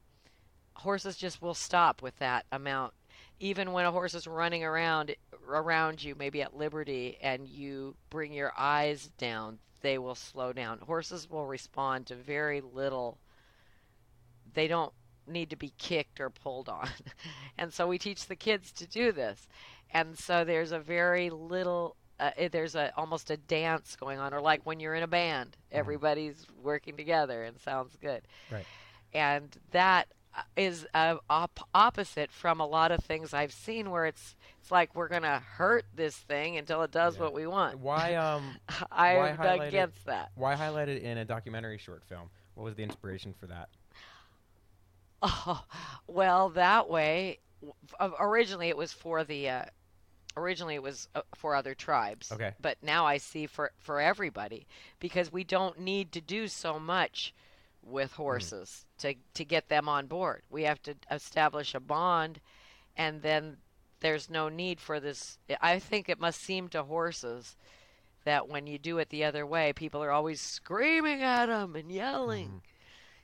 horses 0.74 1.18
just 1.18 1.42
will 1.42 1.54
stop 1.54 2.02
with 2.02 2.18
that 2.20 2.46
amount. 2.52 2.94
Even 3.40 3.72
when 3.72 3.86
a 3.86 3.92
horse 3.92 4.14
is 4.14 4.28
running 4.28 4.64
around 4.64 5.16
around 5.48 6.04
you, 6.04 6.16
maybe 6.16 6.42
at 6.42 6.56
liberty, 6.56 7.18
and 7.22 7.48
you 7.48 7.96
bring 8.10 8.34
your 8.34 8.54
eyes 8.58 9.10
down, 9.18 9.60
they 9.82 9.98
will 9.98 10.16
slow 10.16 10.54
down. 10.54 10.80
Horses 10.80 11.30
will 11.30 11.46
respond 11.46 12.08
to 12.08 12.16
very 12.16 12.62
little. 12.62 13.18
They 14.54 14.68
don't 14.68 14.94
need 15.30 15.50
to 15.52 15.56
be 15.56 15.74
kicked 15.78 16.20
or 16.20 16.30
pulled 16.30 16.70
on. 16.70 16.90
and 17.58 17.74
so 17.74 17.88
we 17.88 17.98
teach 17.98 18.26
the 18.26 18.36
kids 18.36 18.72
to 18.74 18.88
do 18.88 19.12
this. 19.12 19.48
And 19.92 20.18
so 20.18 20.44
there's 20.44 20.72
a 20.72 20.80
very 20.80 21.30
little 21.30 21.96
uh, 22.20 22.32
there's 22.52 22.76
a 22.76 22.92
almost 22.98 23.32
a 23.32 23.38
dance 23.38 23.96
going 23.96 24.20
on 24.20 24.34
or 24.34 24.42
like 24.42 24.66
when 24.66 24.80
you're 24.80 24.96
in 24.96 25.04
a 25.04 25.08
band, 25.08 25.56
everybody's 25.72 26.46
working 26.62 26.98
together 26.98 27.44
and 27.44 27.58
sounds 27.60 27.96
good. 28.02 28.22
Right. 28.52 28.66
And 29.14 29.56
that 29.72 30.08
uh, 30.58 30.72
uh, 30.94 31.16
op- 31.30 31.68
opposite 31.74 32.32
from 32.32 32.60
a 32.60 32.66
lot 32.66 32.92
of 32.92 33.04
things 33.04 33.34
I've 33.34 33.54
seen 33.54 33.90
where 33.90 34.06
it's 34.06 34.36
it's 34.62 34.70
like 34.70 34.94
we're 34.94 35.08
going 35.08 35.24
to 35.24 35.42
hurt 35.58 35.86
this 35.96 36.16
thing 36.16 36.58
until 36.58 36.84
it 36.84 36.92
does 36.92 37.16
Yeah. 37.16 37.24
what 37.24 37.34
we 37.34 37.48
want. 37.48 37.80
Why 37.80 38.16
um 38.16 38.58
I'm 38.92 39.38
why 39.38 39.66
against 39.66 40.06
that. 40.06 40.32
why 40.36 40.56
highlight 40.56 40.90
it 40.90 41.02
in 41.02 41.18
a 41.18 41.26
documentary 41.26 41.78
short 41.78 42.04
film? 42.04 42.30
What 42.56 42.64
was 42.66 42.76
the 42.76 42.84
inspiration 42.84 43.34
for 43.40 43.48
that? 43.48 43.70
Oh, 45.22 45.64
well, 46.08 46.50
that 46.52 46.90
way, 46.90 47.40
originally 48.20 48.70
it 48.70 48.78
was 48.78 48.94
for 48.94 49.24
the, 49.24 49.50
uh, 49.50 49.66
originally 50.38 50.76
it 50.76 50.84
was 50.84 51.08
uh, 51.16 51.22
for 51.36 51.56
other 51.56 51.76
tribes. 51.76 52.32
Okay. 52.32 52.54
But 52.62 52.78
now 52.82 53.06
I 53.06 53.18
see 53.18 53.46
for 53.46 53.72
for 53.80 54.00
everybody 54.00 54.66
because 55.00 55.32
we 55.32 55.44
don't 55.44 55.80
need 55.80 56.12
to 56.14 56.22
do 56.22 56.48
so 56.48 56.80
much 56.80 57.34
with 57.84 58.14
horses 58.14 58.86
to 59.00 59.16
to 59.34 59.44
get 59.46 59.68
them 59.70 59.90
on 59.90 60.08
board. 60.08 60.44
We 60.50 60.64
have 60.64 60.82
to 60.84 60.96
establish 61.12 61.76
a 61.76 61.80
bond, 61.80 62.40
and 62.96 63.22
then 63.22 63.58
there's 64.00 64.30
no 64.30 64.48
need 64.48 64.80
for 64.80 65.00
this. 65.02 65.38
I 65.62 65.80
think 65.80 66.08
it 66.08 66.20
must 66.20 66.40
seem 66.42 66.70
to 66.70 66.84
horses 66.84 67.58
that 68.24 68.48
when 68.48 68.68
you 68.68 68.78
do 68.78 68.98
it 69.00 69.10
the 69.10 69.24
other 69.26 69.46
way, 69.46 69.74
people 69.74 70.02
are 70.04 70.12
always 70.12 70.40
screaming 70.40 71.22
at 71.24 71.48
them 71.48 71.76
and 71.76 71.92
yelling 71.92 72.48
Mhm. 72.48 72.62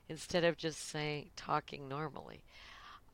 Instead 0.09 0.43
of 0.43 0.57
just 0.57 0.79
saying 0.87 1.29
talking 1.35 1.87
normally. 1.87 2.43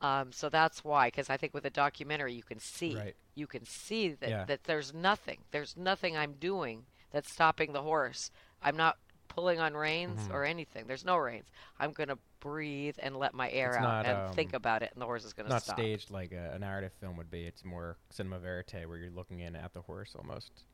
Um, 0.00 0.32
so 0.32 0.48
that's 0.48 0.82
why, 0.84 1.08
because 1.08 1.30
I 1.30 1.36
think 1.36 1.54
with 1.54 1.64
a 1.64 1.70
documentary 1.70 2.32
you 2.34 2.42
can 2.42 2.58
see, 2.58 2.96
Right. 2.96 3.16
you 3.34 3.46
can 3.46 3.64
see 3.64 4.08
that 4.14 4.28
Yeah. 4.28 4.44
that 4.46 4.64
there's 4.64 4.92
nothing, 4.92 5.38
there's 5.52 5.76
nothing 5.76 6.16
I'm 6.16 6.34
doing 6.34 6.86
that's 7.12 7.30
stopping 7.32 7.72
the 7.72 7.82
horse. 7.82 8.30
I'm 8.62 8.76
not 8.76 8.98
pulling 9.28 9.60
on 9.60 9.74
reins 9.74 10.28
Mhm. 10.28 10.34
or 10.34 10.44
anything. 10.44 10.86
There's 10.86 11.04
no 11.04 11.16
reins. 11.16 11.46
I'm 11.78 11.92
gonna 11.92 12.18
breathe 12.40 12.96
and 12.98 13.16
let 13.16 13.32
my 13.32 13.48
air 13.50 13.68
It's 13.68 13.76
out 13.78 13.82
not, 13.82 14.06
and 14.06 14.34
think 14.34 14.50
um, 14.52 14.56
about 14.56 14.82
it, 14.82 14.90
and 14.92 15.00
the 15.00 15.06
horse 15.06 15.24
is 15.24 15.32
gonna 15.32 15.48
Not 15.48 15.62
stop. 15.62 15.76
staged 15.78 16.10
like 16.10 16.32
a, 16.32 16.50
a 16.54 16.58
narrative 16.58 16.92
film 17.00 17.16
would 17.16 17.30
be. 17.30 17.46
It's 17.46 17.64
more 17.64 17.96
cinema 18.10 18.40
verite, 18.40 18.86
where 18.88 18.98
you're 18.98 19.10
looking 19.10 19.38
in 19.40 19.54
at 19.56 19.72
the 19.72 19.82
horse 19.82 20.14
almost, 20.16 20.64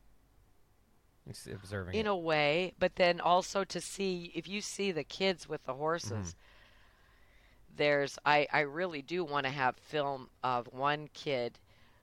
observing 1.53 1.99
in 1.99 2.07
it. 2.07 2.07
a 2.07 2.17
way, 2.17 2.73
but 2.79 2.97
then 2.97 3.21
also 3.21 3.65
to 3.65 3.81
see 3.81 4.31
if 4.35 4.49
you 4.49 4.61
see 4.61 4.91
the 4.93 5.05
kids 5.05 5.49
with 5.49 5.65
the 5.65 5.75
horses. 5.75 6.35
Mm-hmm. 6.35 7.77
There's 7.77 8.19
I 8.25 8.47
I 8.53 8.61
really 8.61 9.03
do 9.03 9.25
want 9.25 9.47
to 9.47 9.51
have 9.53 9.77
film 9.77 10.31
of 10.43 10.67
one 10.73 11.09
kid 11.13 11.59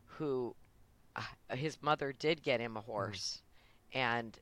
who 0.06 0.56
uh, 1.16 1.22
his 1.56 1.82
mother 1.82 2.14
did 2.14 2.42
get 2.44 2.60
him 2.60 2.78
a 2.78 2.82
Mm-hmm. 3.00 3.16
horse, 3.16 3.42
and 3.94 4.40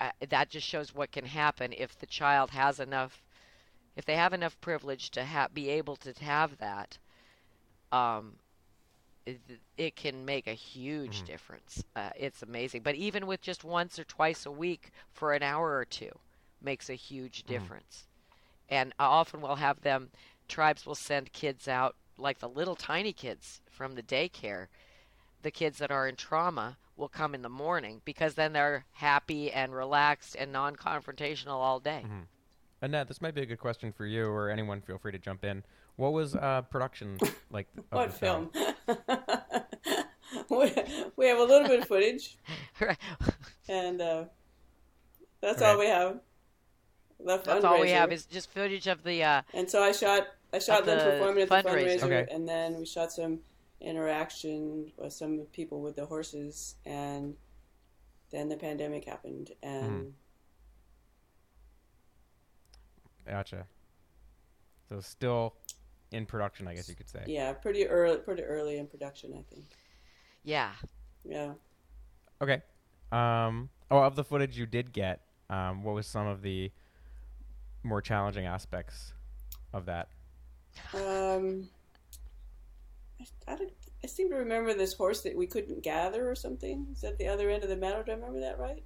uh, 0.00 0.10
that 0.28 0.50
just 0.50 0.66
shows 0.66 0.94
what 0.94 1.10
can 1.12 1.26
happen 1.26 1.72
if 1.72 1.98
the 1.98 2.06
child 2.06 2.50
has 2.50 2.80
enough, 2.80 3.22
if 3.96 4.04
they 4.04 4.16
have 4.16 4.32
enough 4.32 4.60
privilege 4.60 5.10
to 5.12 5.24
ha- 5.24 5.48
be 5.52 5.68
able 5.70 5.96
to 5.96 6.12
have 6.24 6.58
that. 6.58 6.98
Um, 7.92 8.38
it, 9.26 9.40
it 9.76 9.96
can 9.96 10.24
make 10.24 10.46
a 10.46 10.54
huge 10.54 11.22
Mhm. 11.22 11.26
difference. 11.26 11.84
Uh, 11.96 12.10
it's 12.16 12.42
amazing. 12.42 12.82
But 12.82 12.94
even 12.94 13.26
with 13.26 13.40
just 13.40 13.64
once 13.64 13.98
or 13.98 14.04
twice 14.04 14.46
a 14.46 14.50
week 14.50 14.90
for 15.12 15.32
an 15.32 15.42
hour 15.42 15.76
or 15.76 15.84
two, 15.84 16.18
makes 16.60 16.88
a 16.88 16.94
huge 16.94 17.42
Mhm. 17.42 17.46
difference. 17.46 18.06
And 18.68 18.92
often 18.98 19.40
we'll 19.40 19.56
have 19.56 19.80
them. 19.82 20.10
Tribes 20.48 20.86
will 20.86 20.94
send 20.94 21.32
kids 21.32 21.68
out, 21.68 21.96
like 22.16 22.38
the 22.38 22.48
little 22.48 22.76
tiny 22.76 23.12
kids 23.12 23.60
from 23.70 23.94
the 23.94 24.02
daycare. 24.02 24.68
The 25.42 25.50
kids 25.50 25.78
that 25.78 25.90
are 25.90 26.08
in 26.08 26.16
trauma 26.16 26.78
will 26.96 27.08
come 27.08 27.34
in 27.34 27.42
the 27.42 27.48
morning 27.48 28.00
because 28.04 28.34
then 28.34 28.52
they're 28.52 28.84
happy 28.92 29.50
and 29.50 29.74
relaxed 29.74 30.36
and 30.36 30.52
non-confrontational 30.52 31.48
all 31.48 31.80
day. 31.80 32.04
Mhm. 32.06 32.26
Annette, 32.80 33.08
this 33.08 33.20
might 33.20 33.34
be 33.34 33.42
a 33.42 33.46
good 33.46 33.58
question 33.58 33.92
for 33.92 34.06
you 34.06 34.26
or 34.26 34.50
anyone. 34.50 34.80
Feel 34.82 34.98
free 34.98 35.12
to 35.12 35.18
jump 35.18 35.44
in. 35.44 35.64
What 35.96 36.12
was 36.12 36.34
uh, 36.34 36.62
production 36.62 37.18
like? 37.50 37.68
Of 37.76 37.84
what 37.90 38.10
the 38.10 38.16
film? 38.16 38.50
we, 40.50 40.72
we 41.16 41.26
have 41.28 41.38
a 41.38 41.44
little 41.44 41.68
bit 41.68 41.80
of 41.80 41.86
footage, 41.88 42.36
Right. 42.80 42.98
and 43.68 44.00
uh, 44.00 44.24
that's 45.40 45.62
Okay. 45.62 45.70
all 45.70 45.78
we 45.78 45.86
have. 45.86 46.18
The 47.20 47.38
That's 47.38 47.64
all 47.64 47.80
we 47.80 47.90
have 47.90 48.10
fundraiser. 48.10 48.12
is 48.12 48.26
just 48.26 48.50
footage 48.50 48.86
of 48.88 49.02
the. 49.04 49.22
Uh, 49.22 49.42
And 49.54 49.70
so 49.70 49.82
I 49.82 49.92
shot 49.92 50.26
I 50.52 50.58
shot 50.58 50.84
them 50.84 50.98
the 50.98 51.04
performing 51.04 51.42
at 51.44 51.48
the 51.48 51.54
fundraiser. 51.70 52.00
fundraiser, 52.00 52.02
Okay. 52.04 52.26
and 52.34 52.46
then 52.48 52.76
we 52.78 52.84
shot 52.86 53.12
some 53.12 53.38
interaction 53.80 54.90
with 54.98 55.12
some 55.12 55.40
people 55.52 55.80
with 55.80 55.94
the 55.96 56.06
horses, 56.06 56.74
and 56.84 57.36
then 58.30 58.48
the 58.48 58.56
pandemic 58.56 59.04
happened, 59.04 59.52
and 59.62 60.06
Mhm. 60.06 60.12
Gotcha. 63.26 63.66
So 64.88 65.00
still 65.00 65.54
in 66.12 66.26
production, 66.26 66.68
I 66.68 66.74
guess 66.74 66.88
you 66.88 66.94
could 66.94 67.08
say. 67.08 67.24
yeah, 67.26 67.52
pretty 67.52 67.86
early, 67.86 68.18
pretty 68.18 68.42
early 68.42 68.78
in 68.78 68.86
production, 68.86 69.32
I 69.38 69.42
think. 69.52 69.64
yeah. 70.44 70.72
Yeah. 71.24 71.52
Okay. 72.42 72.62
Um. 73.12 73.70
Oh, 73.90 73.98
of 74.02 74.16
the 74.16 74.24
footage 74.24 74.56
you 74.58 74.66
did 74.66 74.92
get, 74.92 75.20
um, 75.50 75.84
what 75.84 75.94
was 75.94 76.06
some 76.06 76.26
of 76.26 76.42
the 76.42 76.70
more 77.82 78.00
challenging 78.00 78.46
aspects 78.46 79.12
of 79.72 79.86
that? 79.86 80.08
Um, 80.94 81.68
I, 83.20 83.52
I, 83.52 83.56
don't, 83.56 83.70
I 84.02 84.06
seem 84.06 84.30
to 84.30 84.36
remember 84.36 84.74
this 84.74 84.94
horse 84.94 85.20
that 85.22 85.36
we 85.36 85.46
couldn't 85.46 85.82
gather 85.82 86.28
or 86.28 86.34
something. 86.34 86.86
Is 86.92 87.02
that 87.02 87.18
the 87.18 87.28
other 87.28 87.50
end 87.50 87.62
of 87.62 87.68
the 87.68 87.76
meadow? 87.76 88.02
Do 88.02 88.12
I 88.12 88.14
remember 88.14 88.40
that 88.40 88.58
right? 88.58 88.82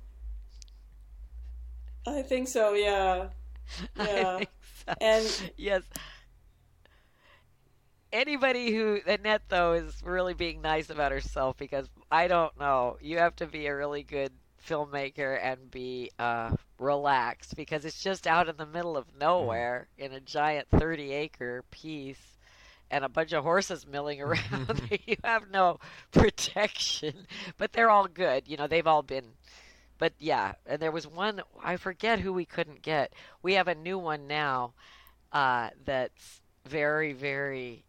I 2.06 2.22
think 2.22 2.48
so. 2.48 2.74
Yeah. 2.74 3.28
I 3.98 4.04
Yeah. 4.04 4.36
think 4.38 4.50
so. 4.86 4.94
And 5.00 5.52
yes. 5.56 5.82
Anybody 8.12 8.74
who 8.74 9.00
Annette 9.06 9.42
though 9.48 9.74
is 9.74 10.02
really 10.02 10.34
being 10.34 10.62
nice 10.62 10.90
about 10.90 11.12
herself 11.12 11.56
because 11.56 11.88
I 12.10 12.28
don't 12.28 12.58
know. 12.58 12.96
You 13.00 13.18
have 13.18 13.36
to 13.36 13.46
be 13.46 13.66
a 13.66 13.76
really 13.76 14.02
good 14.02 14.32
filmmaker 14.66 15.38
and 15.42 15.70
be 15.70 16.10
uh, 16.18 16.54
relaxed 16.78 17.56
because 17.56 17.84
it's 17.84 18.02
just 18.02 18.26
out 18.26 18.48
in 18.48 18.56
the 18.56 18.66
middle 18.66 18.96
of 18.96 19.06
nowhere 19.18 19.88
in 19.98 20.12
a 20.12 20.20
giant 20.20 20.68
thirty 20.70 21.12
acre 21.12 21.64
piece 21.70 22.38
and 22.90 23.04
a 23.04 23.08
bunch 23.08 23.32
of 23.32 23.44
horses 23.44 23.86
milling 23.86 24.22
around. 24.22 24.80
you 25.06 25.16
have 25.24 25.50
no 25.50 25.78
protection. 26.10 27.26
But 27.58 27.72
they're 27.72 27.90
all 27.90 28.08
good. 28.08 28.48
You 28.48 28.56
know, 28.56 28.66
they've 28.66 28.86
all 28.86 29.02
been 29.02 29.32
but 29.98 30.12
yeah, 30.18 30.52
and 30.64 30.80
there 30.80 30.92
was 30.92 31.06
one 31.06 31.42
I 31.62 31.76
forget 31.76 32.20
who 32.20 32.32
we 32.32 32.44
couldn't 32.44 32.82
get. 32.82 33.12
We 33.42 33.54
have 33.54 33.68
a 33.68 33.74
new 33.74 33.98
one 33.98 34.28
now 34.28 34.72
uh, 35.32 35.70
that's 35.84 36.40
very, 36.66 37.12
very, 37.12 37.84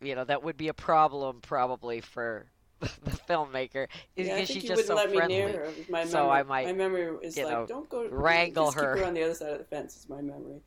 you 0.00 0.14
know, 0.14 0.24
that 0.24 0.42
would 0.42 0.56
be 0.56 0.68
a 0.68 0.74
problem 0.74 1.40
probably 1.40 2.00
for 2.00 2.46
the 2.80 2.88
filmmaker. 3.28 3.86
Yeah, 4.16 4.34
I 4.34 4.36
think 4.36 4.48
she's 4.48 4.62
you 4.64 4.68
just 4.68 4.70
wouldn't 4.70 4.86
so 4.86 4.94
let 4.94 5.12
friendly. 5.12 5.38
me 5.38 5.46
near 5.46 5.52
her. 5.66 5.70
My 5.88 6.04
So 6.04 6.18
memory, 6.18 6.30
I 6.38 6.42
might, 6.44 6.66
my 6.66 6.72
memory 6.72 7.16
is 7.22 7.36
like, 7.36 7.48
know, 7.50 7.66
don't 7.66 7.88
go 7.88 8.08
wrangle 8.08 8.66
just 8.66 8.76
keep 8.76 8.84
her. 8.84 8.96
her 8.98 9.04
on 9.04 9.14
the 9.14 9.22
other 9.24 9.34
side 9.34 9.52
of 9.52 9.58
the 9.58 9.64
fence. 9.64 9.96
Is 9.96 10.08
my 10.08 10.20
memory. 10.20 10.60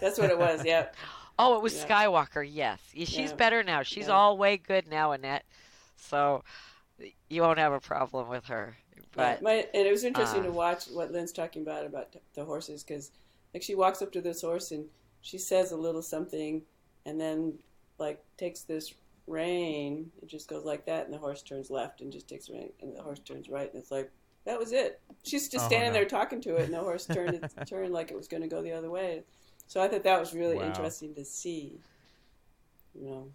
That's 0.00 0.18
what 0.18 0.30
it 0.30 0.38
was. 0.38 0.64
Yeah. 0.64 0.86
Oh, 1.36 1.56
it 1.56 1.62
was 1.62 1.74
Yeah. 1.74 1.88
Skywalker. 2.06 2.48
Yes, 2.48 2.80
she's 2.92 3.10
Yeah. 3.10 3.34
better 3.34 3.62
now. 3.64 3.82
She's 3.82 4.08
all 4.08 4.38
way 4.38 4.56
good 4.56 4.86
now, 4.88 5.12
Annette. 5.12 5.44
So 5.96 6.44
you 7.28 7.42
won't 7.42 7.58
have 7.58 7.72
a 7.72 7.80
problem 7.80 8.28
with 8.28 8.44
her. 8.46 8.76
But 9.16 9.42
my, 9.42 9.66
and 9.74 9.86
it 9.86 9.90
was 9.90 10.04
interesting 10.04 10.42
uh, 10.42 10.46
to 10.46 10.52
watch 10.52 10.86
what 10.86 11.10
Lynne's 11.12 11.32
talking 11.32 11.62
about 11.62 11.86
about 11.86 12.14
the 12.34 12.44
horses 12.44 12.82
because 12.84 13.10
like 13.52 13.62
she 13.62 13.74
walks 13.74 14.02
up 14.02 14.12
to 14.12 14.20
this 14.20 14.42
horse 14.42 14.70
and 14.70 14.86
she 15.22 15.38
says 15.38 15.72
a 15.72 15.76
little 15.76 16.02
something 16.02 16.62
and 17.06 17.20
then 17.20 17.54
like 17.98 18.22
takes 18.36 18.62
this 18.62 18.94
rein 19.26 20.10
it 20.22 20.28
just 20.28 20.48
goes 20.48 20.64
like 20.64 20.84
that 20.86 21.04
and 21.06 21.14
the 21.14 21.18
horse 21.18 21.42
turns 21.42 21.70
left 21.70 22.00
and 22.02 22.12
just 22.12 22.28
takes 22.28 22.50
rein 22.50 22.68
and 22.82 22.96
the 22.96 23.02
horse 23.02 23.20
turns 23.20 23.48
right 23.48 23.72
and 23.72 23.80
it's 23.82 23.90
like 23.90 24.10
that 24.44 24.58
was 24.58 24.72
it 24.72 25.00
she's 25.24 25.48
just 25.48 25.64
Oh, 25.64 25.68
standing 25.68 25.92
no. 25.92 25.98
there 25.98 26.04
talking 26.04 26.40
to 26.42 26.56
it 26.56 26.64
and 26.64 26.74
the 26.74 26.78
horse 26.78 27.06
turned 27.06 27.34
it 27.34 27.50
turned 27.66 27.92
like 27.92 28.10
it 28.10 28.16
was 28.16 28.28
going 28.28 28.42
to 28.42 28.48
go 28.48 28.62
the 28.62 28.72
other 28.72 28.90
way 28.90 29.22
so 29.66 29.80
i 29.80 29.88
thought 29.88 30.04
that 30.04 30.20
was 30.20 30.34
really 30.34 30.56
Wow. 30.56 30.66
interesting 30.66 31.14
to 31.14 31.24
see 31.24 31.80
you 32.94 33.06
know 33.08 33.28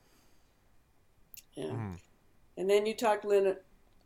yeah 1.56 1.66
Mhm. 1.66 1.98
and 2.58 2.70
then 2.70 2.86
you 2.86 2.94
talked 2.96 3.26
lynne 3.26 3.56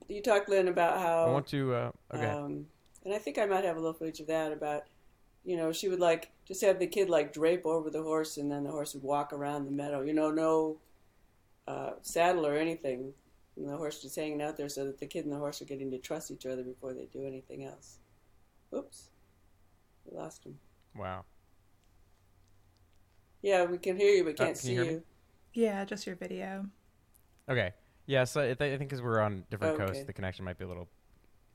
you 0.08 0.22
talked 0.22 0.50
lynne 0.50 0.68
about 0.68 1.00
how 1.00 1.26
I 1.28 1.32
want 1.32 1.48
to. 1.48 1.74
Uh, 1.74 1.92
okay. 2.14 2.26
um, 2.28 2.66
and 3.06 3.14
I 3.14 3.18
think 3.18 3.38
I 3.38 3.46
might 3.46 3.64
have 3.66 3.78
a 3.78 3.80
little 3.80 3.94
footage 3.94 4.20
of 4.20 4.28
that 4.28 4.52
about, 4.52 4.84
you 5.46 5.58
know, 5.58 5.72
she 5.72 5.90
would 5.90 6.00
like 6.00 6.32
just 6.46 6.62
have 6.62 6.80
the 6.80 6.88
kid 6.88 7.10
like 7.10 7.34
drape 7.34 7.66
over 7.66 7.90
the 7.90 8.02
horse 8.04 8.38
and 8.38 8.52
then 8.52 8.64
the 8.64 8.72
horse 8.72 8.94
would 8.94 9.04
walk 9.04 9.34
around 9.34 9.66
the 9.66 9.72
meadow. 9.72 10.02
You 10.02 10.14
know, 10.14 10.32
no 10.32 10.78
uh, 11.68 11.92
saddle 12.02 12.46
or 12.46 12.56
anything. 12.56 13.14
And 13.58 13.70
the 13.70 13.78
horse 13.78 14.02
just 14.02 14.16
hanging 14.16 14.42
out 14.42 14.58
there 14.58 14.70
so 14.70 14.86
that 14.86 15.00
the 15.00 15.06
kid 15.08 15.26
and 15.26 15.34
the 15.34 15.40
horse 15.40 15.62
are 15.62 15.66
getting 15.66 15.92
to 15.92 16.00
trust 16.00 16.32
each 16.32 16.46
other 16.46 16.64
before 16.64 16.94
they 16.94 17.06
do 17.14 17.26
anything 17.26 17.66
else. 17.66 18.00
Oops. 18.76 19.10
We 20.06 20.18
lost 20.18 20.46
him. 20.46 20.60
wow. 20.96 21.26
Yeah, 23.42 23.66
we 23.66 23.78
can 23.78 23.98
hear 23.98 24.10
you 24.12 24.24
but 24.24 24.36
Uh, 24.40 24.46
can't 24.46 24.58
can 24.58 24.58
see 24.58 24.74
you 24.74 24.84
you. 24.84 25.04
Yeah, 25.54 25.86
just 25.86 26.08
your 26.08 26.16
video. 26.16 26.70
Okay. 27.50 27.72
Yeah. 28.06 28.24
So 28.26 28.42
I, 28.42 28.50
I 28.52 28.56
think 28.56 28.80
because 28.80 29.02
we're 29.02 29.20
on 29.22 29.46
different 29.50 29.74
Okay. 29.74 29.84
coasts, 29.86 30.04
the 30.04 30.14
connection 30.14 30.46
might 30.46 30.58
be 30.58 30.66
a 30.66 30.68
little 30.68 30.90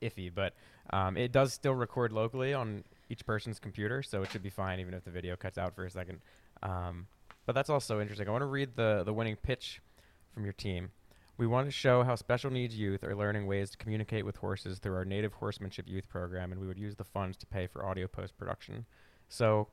iffy, 0.03 0.33
but 0.35 0.55
um, 0.90 1.16
it 1.16 1.33
does 1.33 1.53
still 1.53 1.74
record 1.74 2.12
locally 2.12 2.55
on 2.55 2.85
each 3.09 3.25
person's 3.25 3.59
computer, 3.59 4.03
so 4.03 4.23
it 4.23 4.31
should 4.31 4.42
be 4.42 4.51
fine 4.51 4.81
even 4.81 4.94
if 4.94 5.05
the 5.05 5.11
video 5.11 5.37
cuts 5.37 5.59
out 5.59 5.75
for 5.75 5.85
a 5.85 5.90
second. 5.90 6.21
Um, 6.62 7.07
but 7.47 7.55
that's 7.55 7.71
also 7.71 8.01
interesting. 8.01 8.29
I 8.29 8.31
want 8.31 8.42
to 8.42 8.47
read 8.47 8.77
the 8.77 9.03
the 9.05 9.12
winning 9.12 9.37
pitch 9.37 9.81
from 10.33 10.44
your 10.44 10.53
team. 10.53 10.90
We 11.38 11.47
want 11.47 11.68
to 11.68 11.71
show 11.71 12.03
how 12.03 12.16
special 12.16 12.51
needs 12.51 12.77
youth 12.77 13.05
are 13.05 13.14
learning 13.14 13.47
ways 13.47 13.71
to 13.71 13.79
communicate 13.79 14.27
with 14.27 14.37
horses 14.37 14.81
through 14.81 14.97
our 14.97 15.05
native 15.05 15.35
horsemanship 15.35 15.88
youth 15.88 16.09
program, 16.09 16.51
and 16.51 16.61
we 16.61 16.66
would 16.66 16.79
use 16.79 16.97
the 16.97 17.05
funds 17.05 17.37
to 17.38 17.47
pay 17.47 17.66
for 17.68 17.87
audio 17.87 18.09
post 18.09 18.37
production. 18.37 18.85
So, 19.29 19.68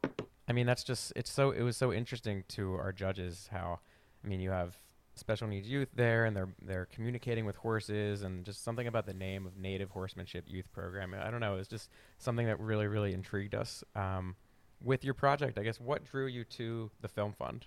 I 0.48 0.54
mean, 0.54 0.68
that's 0.68 0.84
just 0.84 1.12
it's 1.16 1.32
so 1.32 1.52
it 1.52 1.64
was 1.64 1.76
so 1.76 1.92
interesting 1.92 2.44
to 2.50 2.76
our 2.76 2.92
judges 2.92 3.50
how, 3.52 3.80
I 4.24 4.28
mean, 4.28 4.40
you 4.40 4.52
have 4.52 4.78
special 5.16 5.48
needs 5.48 5.68
youth 5.68 5.90
there, 5.96 6.26
and 6.26 6.36
they're 6.36 6.50
they're 6.62 6.86
communicating 6.86 7.46
with 7.46 7.56
horses, 7.58 8.22
and 8.22 8.46
just 8.46 8.64
something 8.64 8.88
about 8.88 9.06
the 9.06 9.14
name 9.14 9.46
of 9.46 9.58
Native 9.58 9.92
Horsemanship 9.92 10.46
Youth 10.48 10.72
Program. 10.72 11.16
I 11.20 11.30
don't 11.32 11.40
know, 11.40 11.58
it's 11.58 11.70
just 11.70 11.90
something 12.18 12.46
that 12.46 12.60
really 12.60 12.88
really 12.88 13.14
intrigued 13.14 13.56
us. 13.56 13.84
Um, 13.96 14.36
with 14.84 15.04
your 15.04 15.14
project, 15.14 15.58
I 15.58 15.64
guess, 15.64 15.80
what 15.80 16.04
drew 16.04 16.28
you 16.28 16.44
to 16.44 16.92
the 17.02 17.08
film 17.08 17.34
fund? 17.34 17.66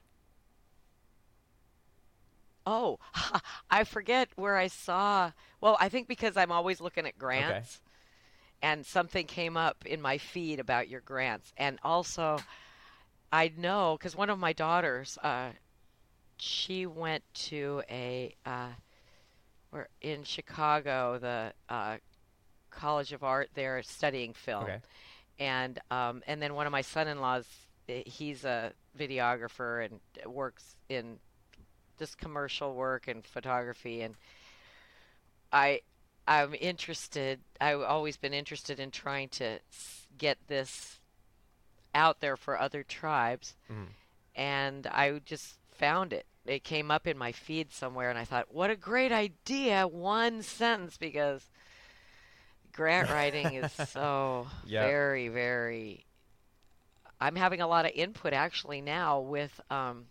Oh, 2.67 2.99
I 3.71 3.85
forget 3.85 4.29
where 4.37 4.57
I 4.57 4.69
saw. 4.69 5.33
Well, 5.61 5.77
I 5.81 5.89
think 5.89 6.07
because 6.07 6.37
I'm 6.37 6.53
always 6.53 6.81
looking 6.81 7.07
at 7.07 7.19
grants, 7.19 7.81
and 8.63 8.85
something 8.85 9.27
came 9.27 9.57
up 9.57 9.87
in 9.87 10.03
my 10.03 10.19
feed 10.19 10.61
about 10.61 10.89
your 10.89 11.01
grants, 11.01 11.53
and 11.57 11.79
also 11.83 12.39
I 13.33 13.53
know 13.57 13.97
because 13.99 14.17
one 14.17 14.31
of 14.31 14.39
my 14.39 14.53
daughters, 14.53 15.19
uh, 15.23 15.51
she 16.41 16.87
went 16.87 17.23
to 17.35 17.83
a 17.91 18.35
uh, 18.47 18.69
where 19.71 19.89
in 20.01 20.25
Chicago, 20.25 21.19
the 21.19 21.53
uh, 21.69 21.97
College 22.71 23.13
of 23.13 23.23
Art 23.23 23.51
there, 23.55 23.83
studying 23.83 24.33
film 24.33 24.65
Okay. 24.65 24.81
and 25.39 25.79
um, 25.91 26.23
and 26.27 26.41
then 26.41 26.55
one 26.55 26.67
of 26.67 26.73
my 26.73 26.81
son-in-laws 26.83 27.47
eh, 27.89 28.03
he's 28.07 28.45
a 28.45 28.73
videographer 28.99 29.85
and 29.85 30.01
works 30.33 30.75
in 30.89 31.19
just 31.99 32.17
commercial 32.19 32.75
work 32.75 33.09
and 33.09 33.25
photography 33.27 34.03
and 34.03 34.15
I 35.53 35.81
I'm 36.27 36.55
interested 36.61 37.41
I've 37.61 37.81
always 37.81 38.17
been 38.17 38.35
interested 38.35 38.79
in 38.81 38.91
trying 38.91 39.29
to 39.31 39.59
get 40.19 40.39
this 40.47 41.01
out 41.95 42.21
there 42.21 42.37
for 42.37 42.59
other 42.59 42.83
tribes 42.83 43.55
Mhm. 43.71 43.89
and 44.37 44.87
I 44.87 45.19
just 45.25 45.55
found 45.79 46.13
it 46.13 46.27
it 46.45 46.65
came 46.65 46.91
up 46.91 47.07
in 47.07 47.17
my 47.19 47.33
feed 47.33 47.73
somewhere 47.73 48.11
and 48.11 48.19
I 48.19 48.25
thought 48.25 48.53
what 48.55 48.71
a 48.71 48.77
great 48.77 49.13
idea 49.13 49.87
one 49.87 50.43
sentence 50.43 50.97
because 50.97 51.49
grant 52.73 53.09
writing 53.11 53.55
is 53.55 53.71
so 53.71 54.47
Yeah. 54.65 54.81
very 54.81 55.29
very 55.29 56.05
i'm 57.21 57.37
having 57.37 57.61
a 57.61 57.67
lot 57.67 57.85
of 57.85 57.93
input 57.95 58.33
actually 58.33 58.81
now 58.81 59.19
with 59.21 59.61
um, 59.71 60.07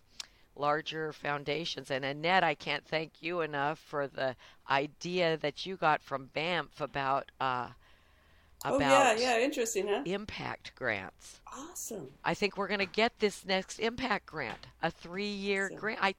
larger 0.56 1.12
foundations 1.12 1.90
and 1.90 2.04
annette 2.04 2.44
i 2.44 2.54
can't 2.54 2.84
thank 2.86 3.12
you 3.20 3.40
enough 3.40 3.78
for 3.78 4.06
the 4.06 4.34
idea 4.68 5.36
that 5.38 5.64
you 5.64 5.76
got 5.76 6.02
from 6.02 6.26
banff 6.26 6.80
about 6.80 7.30
uh, 7.40 7.68
Oh 8.64 8.78
yeah, 8.78 9.14
yeah, 9.14 9.38
interesting, 9.40 9.88
huh? 9.88 10.04
impact 10.04 10.74
grants 10.74 11.40
Awesome. 11.52 12.10
I 12.24 12.34
think 12.34 12.56
we're 12.56 12.68
going 12.68 12.80
to 12.80 12.86
get 12.86 13.18
this 13.20 13.44
next 13.44 13.78
impact 13.78 14.26
grant, 14.26 14.66
a 14.82 14.90
three-year 14.90 15.70
Awesome. 15.70 15.76
grant. 15.76 16.00
I, 16.02 16.14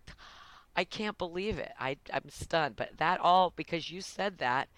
I 0.75 0.83
can't 0.85 1.17
believe 1.17 1.59
it. 1.59 1.71
I, 1.79 1.97
I'm 2.13 2.29
stunned. 2.29 2.75
But 2.75 2.97
that 2.97 3.19
all 3.19 3.51
because 3.55 3.91
you 3.91 4.01
said 4.01 4.39
that, 4.39 4.69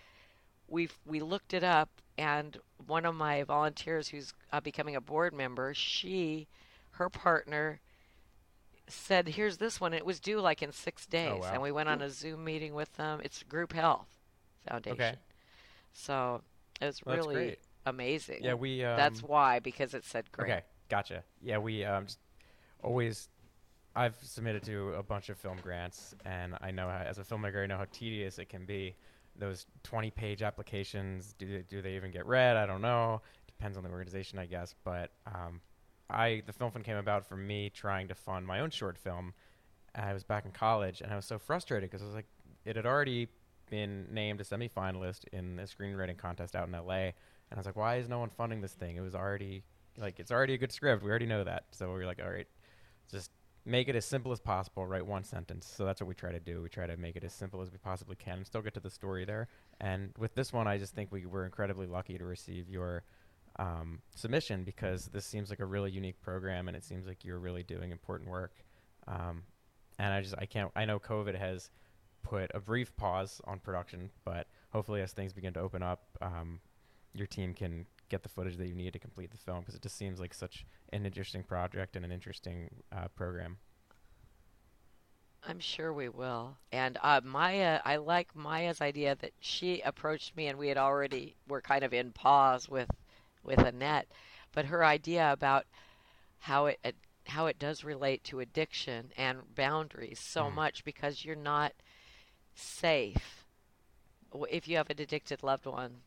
we 0.68 0.90
we 1.06 1.22
looked 1.22 1.54
it 1.54 1.64
up, 1.64 1.90
and 2.18 2.58
one 2.88 3.06
of 3.06 3.16
my 3.16 3.44
volunteers 3.44 4.10
who's 4.10 4.34
uh, 4.54 4.62
becoming 4.62 4.96
a 4.96 5.02
board 5.02 5.34
member, 5.34 5.74
she, 5.74 6.48
her 6.92 7.10
partner, 7.10 7.82
said, 8.88 9.30
"Here's 9.30 9.58
this 9.58 9.80
one." 9.80 9.94
It 9.94 10.06
was 10.06 10.20
due 10.20 10.40
like 10.40 10.62
in 10.62 10.72
six 10.72 11.06
days, 11.06 11.32
Oh, 11.34 11.38
wow. 11.40 11.54
and 11.54 11.62
we 11.62 11.72
went 11.72 11.90
on 11.90 12.02
a 12.02 12.10
Zoom 12.10 12.44
meeting 12.44 12.74
with 12.74 12.94
them. 12.96 13.22
It's 13.24 13.44
Group 13.44 13.74
Health 13.74 14.08
Foundation, 14.68 14.94
Okay. 14.94 15.18
so 15.94 16.44
it 16.82 16.86
was 16.86 17.02
Well, 17.06 17.16
really 17.18 17.58
amazing. 17.86 18.40
Yeah, 18.42 18.56
we. 18.56 18.84
Um, 18.84 18.98
That's 18.98 19.24
why 19.24 19.60
because 19.60 19.94
it 19.94 20.06
said 20.06 20.32
great. 20.32 20.52
Okay, 20.52 20.62
gotcha. 20.90 21.24
Yeah, 21.42 21.58
we 21.60 21.86
um, 21.86 22.06
just 22.06 22.20
always. 22.84 23.30
I've 23.94 24.16
submitted 24.22 24.64
to 24.64 24.94
a 24.94 25.04
bunch 25.04 25.28
of 25.30 25.38
film 25.38 25.58
grants, 25.62 26.16
and 26.26 26.56
I 26.62 26.72
know 26.72 26.88
how, 26.88 27.04
as 27.06 27.18
a 27.18 27.24
filmmaker, 27.24 27.64
I 27.64 27.66
know 27.66 27.78
how 27.78 27.88
tedious 27.92 28.40
it 28.40 28.48
can 28.48 28.66
be. 28.66 28.96
Those 29.36 29.66
20-page 29.84 30.42
applications, 30.42 31.36
do 31.38 31.46
they, 31.46 31.64
do 31.68 31.82
they 31.82 31.96
even 31.96 32.10
get 32.10 32.26
read? 32.26 32.56
I 32.56 32.66
don't 32.66 32.82
know. 32.82 33.22
Depends 33.48 33.78
on 33.78 33.84
the 33.84 33.90
organization, 33.90 34.40
I 34.40 34.46
guess. 34.46 34.76
But 34.86 35.12
um, 35.28 35.60
I 36.10 36.42
the 36.46 36.54
film 36.54 36.72
fund 36.72 36.86
came 36.86 36.98
about 36.98 37.28
from 37.28 37.46
me 37.46 37.70
trying 37.70 38.08
to 38.08 38.16
fund 38.16 38.48
my 38.48 38.60
own 38.62 38.70
short 38.70 38.98
film. 38.98 39.34
I 39.94 40.14
was 40.14 40.24
back 40.24 40.46
in 40.46 40.52
college, 40.52 41.02
and 41.02 41.12
I 41.12 41.18
was 41.18 41.26
so 41.26 41.38
frustrated 41.38 41.90
because 41.90 42.02
I 42.02 42.06
was 42.06 42.16
like, 42.16 42.28
it 42.64 42.78
had 42.78 42.86
already 42.86 43.28
been 43.72 44.06
named 44.12 44.40
a 44.40 44.44
semifinalist 44.44 45.26
in 45.34 45.56
the 45.56 45.64
screenwriting 45.64 46.18
contest 46.18 46.56
out 46.56 46.68
in 46.68 46.74
LA, 46.74 46.94
and 46.94 47.14
I 47.54 47.58
was 47.58 47.66
like, 47.66 47.76
why 47.76 47.96
is 47.96 48.08
no 48.08 48.20
one 48.20 48.30
funding 48.30 48.62
this 48.62 48.74
thing? 48.74 48.98
It 48.98 49.02
was 49.02 49.16
already 49.16 49.64
like 49.98 50.20
it's 50.20 50.32
already 50.32 50.54
a 50.54 50.58
good 50.58 50.72
script. 50.72 51.04
We 51.04 51.10
already 51.10 51.26
know 51.26 51.44
that. 51.44 51.64
So 51.72 51.88
we 51.88 51.94
were 51.96 52.06
like, 52.06 52.22
all 52.24 52.30
right, 52.30 52.48
just 53.10 53.32
make 53.66 53.88
it 53.88 53.96
as 53.96 54.06
simple 54.06 54.32
as 54.32 54.40
possible. 54.40 54.86
Write 54.86 55.06
one 55.06 55.24
sentence. 55.24 55.72
So 55.76 55.86
that's 55.86 56.02
what 56.02 56.08
we 56.08 56.14
try 56.14 56.32
to 56.32 56.40
do. 56.40 56.62
We 56.62 56.70
try 56.70 56.86
to 56.86 56.98
make 56.98 57.16
it 57.16 57.24
as 57.24 57.34
simple 57.34 57.62
as 57.62 57.72
we 57.72 57.78
possibly 57.78 58.16
can 58.16 58.38
and 58.38 58.46
still 58.46 58.62
get 58.62 58.76
to 58.76 58.80
the 58.80 58.90
story 58.90 59.26
there. 59.26 59.48
And 59.80 60.12
with 60.18 60.36
this 60.36 60.54
one, 60.54 60.68
I 60.68 60.78
just 60.78 60.94
think 60.94 61.12
we 61.12 61.26
were 61.26 61.46
incredibly 61.46 61.88
lucky 61.88 62.18
to 62.18 62.26
receive 62.26 62.70
your 62.70 63.04
um, 63.60 64.00
submission 64.16 64.64
because 64.64 65.08
this 65.08 65.26
seems 65.26 65.50
like 65.50 65.60
a 65.60 65.66
really 65.66 65.92
unique 65.92 66.22
program 66.22 66.68
and 66.68 66.78
it 66.78 66.84
seems 66.84 67.08
like 67.08 67.26
you're 67.26 67.40
really 67.40 67.64
doing 67.64 67.92
important 67.92 68.30
work. 68.30 68.54
Um, 69.08 69.44
and 70.00 70.14
I 70.14 70.22
just 70.22 70.36
I 70.38 70.46
can't 70.46 70.72
I 70.76 70.86
know 70.86 71.00
COVID 71.00 71.38
has 71.38 71.70
put 72.24 72.52
a 72.54 72.60
brief 72.60 72.96
pause 72.98 73.42
on 73.46 73.60
production, 73.60 74.10
but 74.26 74.48
hopefully 74.72 75.02
as 75.02 75.12
things 75.12 75.34
begin 75.34 75.54
to 75.54 75.60
open 75.60 75.84
up, 75.84 76.04
um, 76.22 76.60
your 77.14 77.28
team 77.28 77.54
can 77.54 77.86
get 78.10 78.24
the 78.24 78.30
footage 78.30 78.58
that 78.58 78.68
you 78.68 78.76
need 78.76 78.94
to 78.94 79.00
complete 79.00 79.32
the 79.32 79.38
film 79.38 79.60
because 79.62 79.76
it 79.76 79.82
just 79.82 79.98
seems 79.98 80.20
like 80.20 80.34
such 80.34 80.66
an 80.94 81.06
interesting 81.06 81.44
project 81.44 81.96
and 81.96 82.06
an 82.06 82.12
interesting 82.12 82.70
uh, 82.92 83.08
program. 83.16 83.58
I'm 85.44 85.60
sure 85.60 85.92
we 85.92 86.10
will. 86.10 86.58
And 86.72 86.98
uh, 87.02 87.22
Maya, 87.24 87.80
I 87.84 87.96
like 87.98 88.36
Maya's 88.36 88.80
idea 88.82 89.16
that 89.22 89.32
she 89.40 89.82
approached 89.82 90.36
me, 90.36 90.48
and 90.48 90.58
we 90.60 90.68
had 90.68 90.78
already 90.78 91.36
were 91.48 91.62
kind 91.62 91.84
of 91.84 91.94
in 91.94 92.12
pause 92.12 92.70
with 92.70 92.90
with 93.44 93.58
Annette, 93.60 94.08
but 94.54 94.66
her 94.66 94.86
idea 94.86 95.32
about 95.32 95.66
how 96.40 96.68
it 96.68 96.96
how 97.28 97.48
it 97.48 97.58
does 97.60 97.84
relate 97.84 98.24
to 98.26 98.40
addiction 98.40 99.12
and 99.18 99.56
boundaries 99.56 100.20
so 100.20 100.44
Mm. 100.46 100.54
much 100.56 100.84
because 100.84 101.24
you're 101.26 101.36
not 101.36 101.74
safe 102.56 103.46
if 104.50 104.68
you 104.68 104.78
have 104.78 104.90
an 104.90 105.02
addicted 105.02 105.44
loved 105.44 105.66
one. 105.66 105.98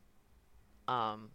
Um, 0.89 1.31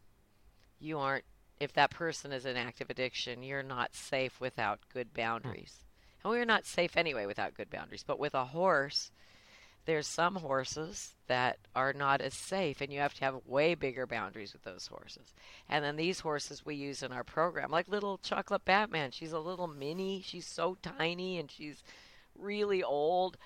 you 0.79 0.97
aren't. 0.97 1.25
If 1.59 1.73
that 1.73 1.91
person 1.91 2.31
is 2.31 2.45
in 2.45 2.55
active 2.55 2.89
addiction, 2.89 3.43
you're 3.43 3.63
not 3.63 3.93
safe 3.93 4.39
without 4.39 4.79
good 4.93 5.13
boundaries. 5.13 5.83
And 6.23 6.31
we're 6.31 6.45
not 6.45 6.65
safe 6.65 6.95
anyway 6.95 7.25
without 7.25 7.53
good 7.53 7.69
boundaries. 7.69 8.03
But 8.05 8.17
with 8.17 8.33
a 8.33 8.45
horse, 8.45 9.11
there's 9.85 10.07
some 10.07 10.35
horses 10.35 11.15
that 11.27 11.57
are 11.75 11.91
not 11.91 12.21
as 12.21 12.33
safe, 12.33 12.79
and 12.79 12.93
you 12.93 12.99
have 12.99 13.13
to 13.15 13.25
have 13.25 13.41
way 13.45 13.75
bigger 13.75 14.07
boundaries 14.07 14.53
with 14.53 14.63
those 14.63 14.87
horses. 14.87 15.33
And 15.67 15.83
then 15.83 15.97
these 15.97 16.21
horses 16.21 16.65
we 16.65 16.75
use 16.75 17.03
in 17.03 17.11
our 17.11 17.23
program, 17.23 17.71
like 17.71 17.89
little 17.89 18.17
Chocolate 18.19 18.63
Batman. 18.63 19.11
She's 19.11 19.33
a 19.33 19.39
little 19.39 19.67
mini. 19.67 20.21
She's 20.25 20.47
so 20.47 20.77
tiny, 20.81 21.39
and 21.39 21.51
she's 21.51 21.83
really 22.37 22.81
old. 22.83 23.37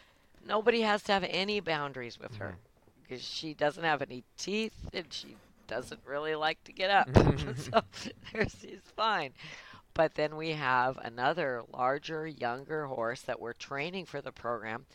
Nobody 0.46 0.82
has 0.82 1.04
to 1.04 1.14
have 1.14 1.26
any 1.28 1.60
boundaries 1.60 2.20
with 2.20 2.36
her 2.36 2.58
mm-hmm. 2.58 3.02
because 3.02 3.24
she 3.24 3.54
doesn't 3.54 3.84
have 3.84 4.02
any 4.02 4.24
teeth, 4.38 4.90
and 4.94 5.06
she 5.12 5.38
doesn't 5.68 6.02
really 6.06 6.36
like 6.36 6.64
to 6.66 6.74
get 6.74 6.90
up. 6.90 7.08
Mm-hmm. 7.10 7.54
so 7.72 7.82
there 8.32 8.48
she's 8.50 8.82
fine. 8.96 9.32
But 9.94 10.16
then 10.16 10.36
we 10.36 10.52
have 10.52 10.98
another 10.98 11.62
larger, 11.72 12.26
younger 12.26 12.88
horse 12.88 13.22
that 13.22 13.40
we're 13.40 13.54
training 13.54 14.06
for 14.06 14.22
the 14.22 14.32
program, 14.32 14.86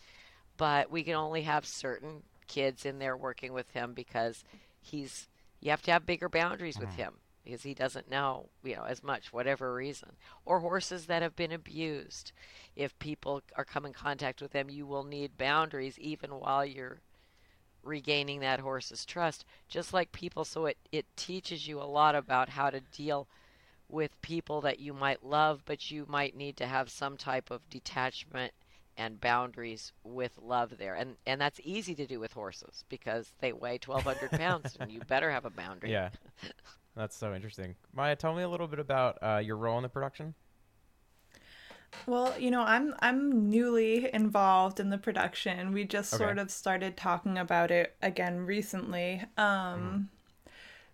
but 0.57 0.91
we 0.91 1.05
can 1.05 1.15
only 1.15 1.43
have 1.43 1.65
certain 1.65 2.23
kids 2.49 2.85
in 2.85 2.99
there 2.99 3.17
working 3.17 3.53
with 3.53 3.71
him 3.73 3.93
because 3.95 4.43
he's 4.81 5.29
you 5.61 5.71
have 5.71 5.83
to 5.83 5.93
have 5.93 6.07
bigger 6.07 6.29
boundaries 6.29 6.79
with 6.79 6.89
mm-hmm. 6.91 7.03
him 7.03 7.13
because 7.49 7.63
he 7.63 7.73
doesn't 7.73 8.11
know, 8.11 8.51
you 8.63 8.77
know, 8.77 8.85
as 8.85 9.03
much 9.03 9.33
whatever 9.33 9.73
reason. 9.73 10.11
Or 10.45 10.61
horses 10.61 11.07
that 11.07 11.23
have 11.23 11.35
been 11.35 11.51
abused. 11.53 12.33
If 12.77 12.99
people 12.99 13.43
are 13.57 13.65
come 13.65 13.87
in 13.87 13.95
contact 13.95 14.43
with 14.43 14.53
them, 14.53 14.69
you 14.69 14.87
will 14.87 15.03
need 15.03 15.39
boundaries 15.39 15.99
even 15.99 16.31
while 16.39 16.65
you're 16.65 17.01
regaining 17.83 18.41
that 18.41 18.61
horse's 18.61 19.07
trust 19.07 19.47
just 19.69 19.95
like 19.95 20.11
people 20.11 20.45
so 20.45 20.67
it 20.67 20.77
it 20.91 21.07
teaches 21.17 21.67
you 21.67 21.81
a 21.81 21.85
lot 21.85 22.15
about 22.15 22.51
how 22.51 22.69
to 22.69 22.81
deal 22.93 23.29
with 23.89 24.21
people 24.21 24.61
that 24.61 24.81
you 24.81 24.93
might 24.93 25.25
love, 25.25 25.63
but 25.65 25.91
you 25.91 26.05
might 26.09 26.37
need 26.37 26.57
to 26.59 26.67
have 26.67 26.91
some 26.91 27.17
type 27.17 27.51
of 27.51 27.69
detachment 27.71 28.53
and 28.97 29.21
boundaries 29.21 29.93
with 30.03 30.33
love 30.43 30.75
there. 30.79 30.95
And 30.95 31.17
and 31.27 31.41
that's 31.41 31.61
easy 31.65 31.95
to 31.95 32.07
do 32.07 32.21
with 32.21 32.33
horses 32.33 32.85
because 32.89 33.33
they 33.41 33.53
weigh 33.53 33.79
1200 33.85 34.33
pounds 34.33 34.77
and 34.79 34.91
you 34.91 35.01
better 35.09 35.31
have 35.31 35.45
a 35.45 35.51
boundary. 35.51 35.93
Yeah, 35.93 36.11
that's 36.99 37.17
so 37.17 37.35
interesting. 37.35 37.77
Maya, 37.93 38.17
tell 38.17 38.35
me 38.35 38.43
a 38.43 38.49
little 38.49 38.69
bit 38.69 38.79
about 38.79 39.19
uh, 39.23 39.39
your 39.39 39.57
role 39.57 39.77
in 39.79 39.83
the 39.83 39.89
production. 39.89 40.35
Well, 42.07 42.39
you 42.39 42.51
know, 42.51 42.63
I'm 42.63 42.95
I'm 43.01 43.49
newly 43.51 44.13
involved 44.15 44.81
in 44.81 44.91
the 44.91 44.99
production. 44.99 45.73
We 45.73 45.85
just 45.85 46.13
Okay. 46.13 46.25
sort 46.25 46.39
of 46.39 46.51
started 46.51 46.97
talking 46.97 47.39
about 47.39 47.71
it 47.71 47.97
again 48.03 48.41
recently. 48.47 49.25
Um 49.37 50.11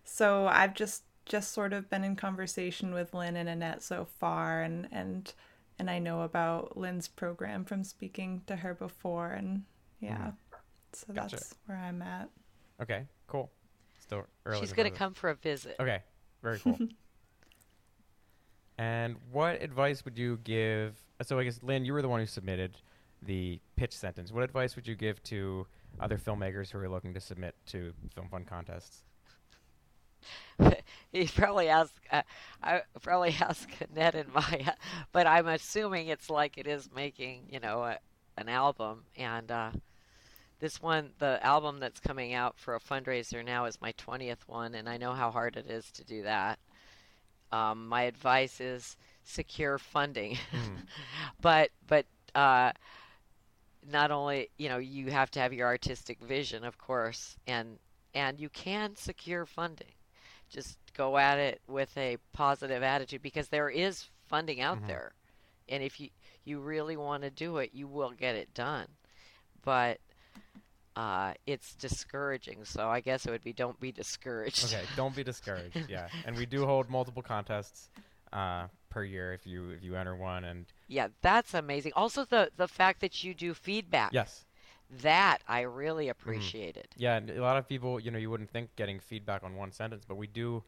so 0.03 0.47
I've 0.47 0.73
just 0.75 1.03
just 1.25 1.53
sort 1.53 1.73
of 1.73 1.89
been 1.89 2.03
in 2.03 2.15
conversation 2.15 2.93
with 2.93 3.13
Lynne 3.13 3.37
and 3.37 3.49
Annette 3.49 3.83
so 3.83 4.05
far 4.05 4.61
and 4.63 4.87
and 4.91 5.33
and 5.79 5.89
I 5.89 5.99
know 5.99 6.21
about 6.21 6.77
Lynne's 6.77 7.07
program 7.09 7.65
from 7.65 7.83
speaking 7.83 8.43
to 8.47 8.57
her 8.57 8.73
before 8.73 9.31
and 9.31 9.65
yeah. 9.99 10.33
So 10.93 11.13
Gotcha. 11.13 11.43
that's 11.47 11.55
where 11.67 11.77
I'm 11.77 12.01
at. 12.01 12.29
Okay, 12.81 13.05
cool. 13.27 13.51
Still 14.05 14.25
early. 14.45 14.59
She's 14.59 14.73
going 14.73 14.85
to 14.85 14.91
both 14.91 14.95
of 14.95 14.95
us. 14.95 14.99
come 14.99 15.13
for 15.13 15.29
a 15.29 15.35
visit. 15.35 15.75
Okay, 15.79 16.01
very 16.43 16.59
cool. 16.59 16.77
and 18.77 19.15
what 19.31 19.61
advice 19.61 20.05
would 20.05 20.17
you 20.17 20.39
give? 20.43 20.95
So 21.23 21.39
I 21.39 21.43
guess 21.43 21.59
Lynne, 21.63 21.85
you 21.85 21.93
were 21.93 22.01
the 22.01 22.09
one 22.09 22.19
who 22.19 22.25
submitted 22.25 22.77
the 23.21 23.59
pitch 23.75 23.93
sentence. 23.93 24.31
What 24.31 24.43
advice 24.43 24.75
would 24.75 24.87
you 24.87 24.95
give 24.95 25.21
to 25.23 25.65
other 25.99 26.17
filmmakers 26.17 26.71
who 26.71 26.79
are 26.79 26.89
looking 26.89 27.13
to 27.13 27.19
submit 27.19 27.55
to 27.67 27.93
film 28.13 28.29
fund 28.29 28.47
contests? 28.47 29.03
He 31.11 31.27
probably 31.27 31.69
asked, 31.69 31.93
uh, 32.11 32.23
I 32.61 32.81
probably 33.01 33.33
asked 33.41 33.69
Annette 33.89 34.15
and 34.15 34.33
Maya, 34.33 34.73
but 35.13 35.27
I'm 35.27 35.47
assuming 35.47 36.07
it's 36.07 36.29
like 36.29 36.57
it 36.57 36.67
is 36.67 36.89
making, 36.93 37.43
you 37.49 37.61
know, 37.61 37.83
a, 37.83 37.99
an 38.37 38.49
album. 38.49 39.05
And 39.15 39.49
uh, 39.49 39.71
this 40.59 40.81
one, 40.81 41.11
the 41.19 41.43
album 41.45 41.79
that's 41.79 41.99
coming 41.99 42.33
out 42.33 42.57
for 42.57 42.75
a 42.75 42.79
fundraiser 42.79 43.43
now 43.43 43.65
is 43.65 43.81
my 43.81 43.91
20th 43.93 44.47
one, 44.47 44.75
and 44.75 44.87
I 44.89 44.97
know 44.97 45.13
how 45.13 45.31
hard 45.31 45.55
it 45.57 45.69
is 45.69 45.91
to 45.93 46.03
do 46.03 46.23
that. 46.23 46.59
Um, 47.51 47.87
my 47.87 48.03
advice 48.03 48.59
is 48.59 48.97
secure 49.23 49.77
funding, 49.77 50.37
but 51.41 51.71
but 51.87 52.05
uh, 52.35 52.71
not 53.87 54.11
only 54.11 54.49
you 54.57 54.69
know 54.69 54.77
you 54.77 55.11
have 55.11 55.31
to 55.31 55.39
have 55.39 55.53
your 55.53 55.67
artistic 55.67 56.19
vision, 56.21 56.63
of 56.63 56.77
course, 56.77 57.37
and 57.47 57.77
and 58.13 58.39
you 58.39 58.49
can 58.49 58.95
secure 58.95 59.45
funding. 59.45 59.93
Just 60.49 60.77
go 60.93 61.17
at 61.17 61.39
it 61.39 61.61
with 61.67 61.95
a 61.97 62.17
positive 62.33 62.83
attitude 62.83 63.21
because 63.21 63.49
there 63.49 63.69
is 63.69 64.05
funding 64.27 64.61
out 64.61 64.79
Mhm. 64.79 64.87
there. 64.87 65.13
And 65.69 65.83
if 65.83 65.99
you 65.99 66.09
you 66.43 66.59
really 66.59 66.97
want 66.97 67.23
to 67.23 67.29
do 67.29 67.57
it 67.57 67.71
you 67.73 67.87
will 67.87 68.11
get 68.11 68.35
it 68.35 68.53
done. 68.53 68.87
But 69.63 69.99
uh, 70.95 71.33
it's 71.45 71.75
discouraging 71.75 72.63
so 72.63 72.87
i 72.89 72.99
guess 72.99 73.25
it 73.25 73.31
would 73.31 73.43
be 73.43 73.53
don't 73.53 73.79
be 73.79 73.91
discouraged 73.91 74.73
Okay, 74.73 74.83
don't 74.95 75.15
be 75.15 75.23
discouraged. 75.23 75.77
Yeah, 75.89 76.07
and 76.25 76.37
we 76.37 76.45
do 76.45 76.65
hold 76.65 76.89
multiple 76.89 77.21
contests 77.21 77.89
uh, 78.33 78.67
per 78.89 79.03
year 79.03 79.33
if 79.33 79.45
you 79.45 79.69
if 79.71 79.83
you 79.83 79.95
enter 79.95 80.15
one. 80.15 80.43
And 80.45 80.65
yeah 80.87 81.07
that's 81.21 81.53
amazing 81.53 81.91
also 81.95 82.25
the 82.25 82.49
the 82.55 82.67
fact 82.67 83.01
that 83.01 83.23
you 83.23 83.33
do 83.33 83.53
feedback 83.53 84.11
yes, 84.13 84.45
that 85.01 85.39
i 85.47 85.61
really 85.61 86.09
appreciated 86.09 86.87
yeah, 86.95 87.17
and 87.17 87.29
a 87.29 87.41
lot 87.41 87.57
of 87.57 87.67
people, 87.67 87.99
you 87.99 88.11
know, 88.11 88.17
you 88.19 88.29
wouldn't 88.29 88.49
think 88.49 88.75
getting 88.75 88.99
feedback 88.99 89.43
on 89.43 89.55
one 89.55 89.71
sentence, 89.71 90.05
but 90.07 90.15
we 90.15 90.27
do 90.27 90.63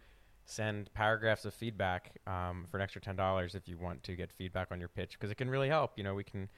send 0.45 0.93
paragraphs 0.93 1.43
of 1.45 1.53
feedback 1.53 2.11
um, 2.25 2.65
for 2.69 2.77
an 2.77 2.83
extra 2.83 3.01
ten 3.01 3.15
dollars 3.15 3.55
if 3.55 3.67
you 3.67 3.77
want 3.77 4.03
to 4.03 4.15
get 4.15 4.31
feedback 4.31 4.71
on 4.71 4.79
your 4.79 4.89
pitch 4.89 5.11
because 5.13 5.29
it 5.31 5.35
can 5.35 5.49
really 5.49 5.69
help. 5.69 5.91
You 5.97 6.03
know, 6.03 6.15
we 6.15 6.23
can 6.23 6.49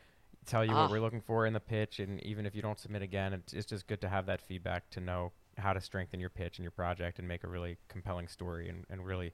tell 0.46 0.64
you 0.66 0.72
Ah. 0.72 0.84
what 0.84 0.92
we're 0.92 1.00
looking 1.00 1.22
for 1.22 1.46
in 1.46 1.54
the 1.54 1.60
pitch, 1.60 2.00
and 2.00 2.22
even 2.24 2.46
if 2.46 2.56
you 2.56 2.62
don't 2.62 2.80
submit 2.80 3.02
again, 3.02 3.34
it's, 3.34 3.54
it's 3.54 3.66
just 3.68 3.88
good 3.88 4.02
to 4.02 4.10
have 4.10 4.26
that 4.28 4.42
feedback 4.42 4.90
to 4.92 5.00
know 5.00 5.32
how 5.58 5.74
to 5.74 5.82
strengthen 5.82 6.20
your 6.20 6.30
pitch 6.30 6.58
and 6.58 6.64
your 6.64 6.72
project 6.72 7.20
and 7.20 7.28
make 7.28 7.44
a 7.44 7.48
really 7.48 7.78
compelling 7.88 8.28
story. 8.28 8.70
And, 8.70 8.86
and 8.90 9.06
really, 9.06 9.34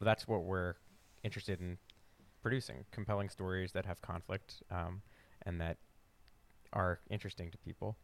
that's 0.00 0.26
what 0.28 0.44
we're 0.44 0.74
interested 1.24 1.60
in 1.60 1.78
producing 2.42 2.84
compelling 2.92 3.28
stories 3.28 3.72
that 3.72 3.84
have 3.86 4.00
conflict 4.00 4.62
um, 4.70 5.02
and 5.44 5.60
that 5.60 5.78
are 6.72 7.00
interesting 7.10 7.50
to 7.50 7.58
people. 7.58 7.96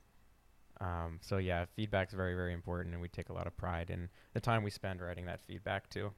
Um, 0.81 1.19
so 1.21 1.37
yeah, 1.37 1.67
feedback's 1.77 2.13
very 2.15 2.35
very 2.35 2.53
important, 2.53 2.95
and 2.95 3.01
we 3.03 3.09
take 3.09 3.29
a 3.29 3.33
lot 3.33 3.47
of 3.47 3.57
pride 3.57 3.91
in 3.91 4.09
the 4.33 4.41
time 4.41 4.65
we 4.65 4.71
spend 4.71 5.01
writing 5.01 5.27
that 5.27 5.41
feedback 5.43 5.89
too. 5.89 6.13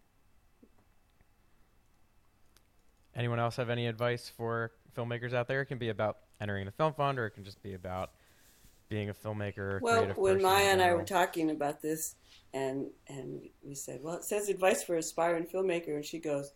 Anyone 3.15 3.39
else 3.39 3.57
have 3.57 3.71
any 3.71 3.87
advice 3.87 4.29
for 4.35 4.73
filmmakers 4.95 5.33
out 5.33 5.49
there? 5.49 5.61
It 5.61 5.67
can 5.67 5.79
be 5.79 5.89
about 5.89 6.19
entering 6.41 6.67
the 6.67 6.73
film 6.73 6.95
fund, 6.95 7.19
or 7.19 7.27
it 7.27 7.33
can 7.33 7.45
just 7.45 7.63
be 7.63 7.75
about 7.75 8.11
being 8.89 9.11
a 9.11 9.15
filmmaker. 9.15 9.81
Well, 9.81 10.07
when 10.17 10.43
Maya 10.43 10.67
and 10.67 10.83
I 10.83 10.95
were 10.95 11.05
talking 11.05 11.51
about 11.51 11.81
this, 11.83 12.17
and 12.53 12.87
and 13.09 13.43
we 13.63 13.75
said, 13.75 14.01
well, 14.03 14.15
it 14.15 14.25
says 14.25 14.49
advice 14.49 14.83
for 14.83 14.97
aspiring 14.97 15.47
filmmaker, 15.47 15.95
and 15.95 16.05
she 16.05 16.19
goes, 16.19 16.53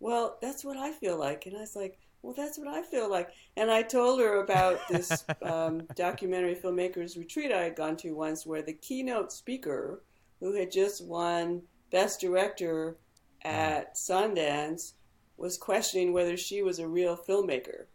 well, 0.00 0.38
that's 0.40 0.64
what 0.64 0.76
I 0.76 0.92
feel 0.92 1.18
like, 1.18 1.46
and 1.46 1.56
I 1.56 1.60
was 1.60 1.76
like, 1.76 1.98
well, 2.22 2.34
that's 2.36 2.58
what 2.58 2.68
I 2.68 2.82
feel 2.82 3.10
like, 3.10 3.30
and 3.56 3.70
I 3.70 3.82
told 3.82 4.20
her 4.20 4.42
about 4.42 4.80
this 4.88 5.24
um, 5.42 5.82
documentary 5.94 6.54
filmmakers 6.54 7.16
retreat 7.16 7.52
I 7.52 7.64
had 7.64 7.76
gone 7.76 7.96
to 7.98 8.12
once, 8.12 8.46
where 8.46 8.62
the 8.62 8.74
keynote 8.74 9.32
speaker, 9.32 10.02
who 10.40 10.54
had 10.54 10.70
just 10.70 11.04
won 11.04 11.62
Best 11.90 12.20
Director 12.20 12.98
at 13.42 13.94
Sundance, 13.94 14.92
was 15.38 15.56
questioning 15.56 16.12
whether 16.12 16.36
she 16.36 16.62
was 16.62 16.78
a 16.78 16.86
real 16.86 17.16
filmmaker. 17.16 17.86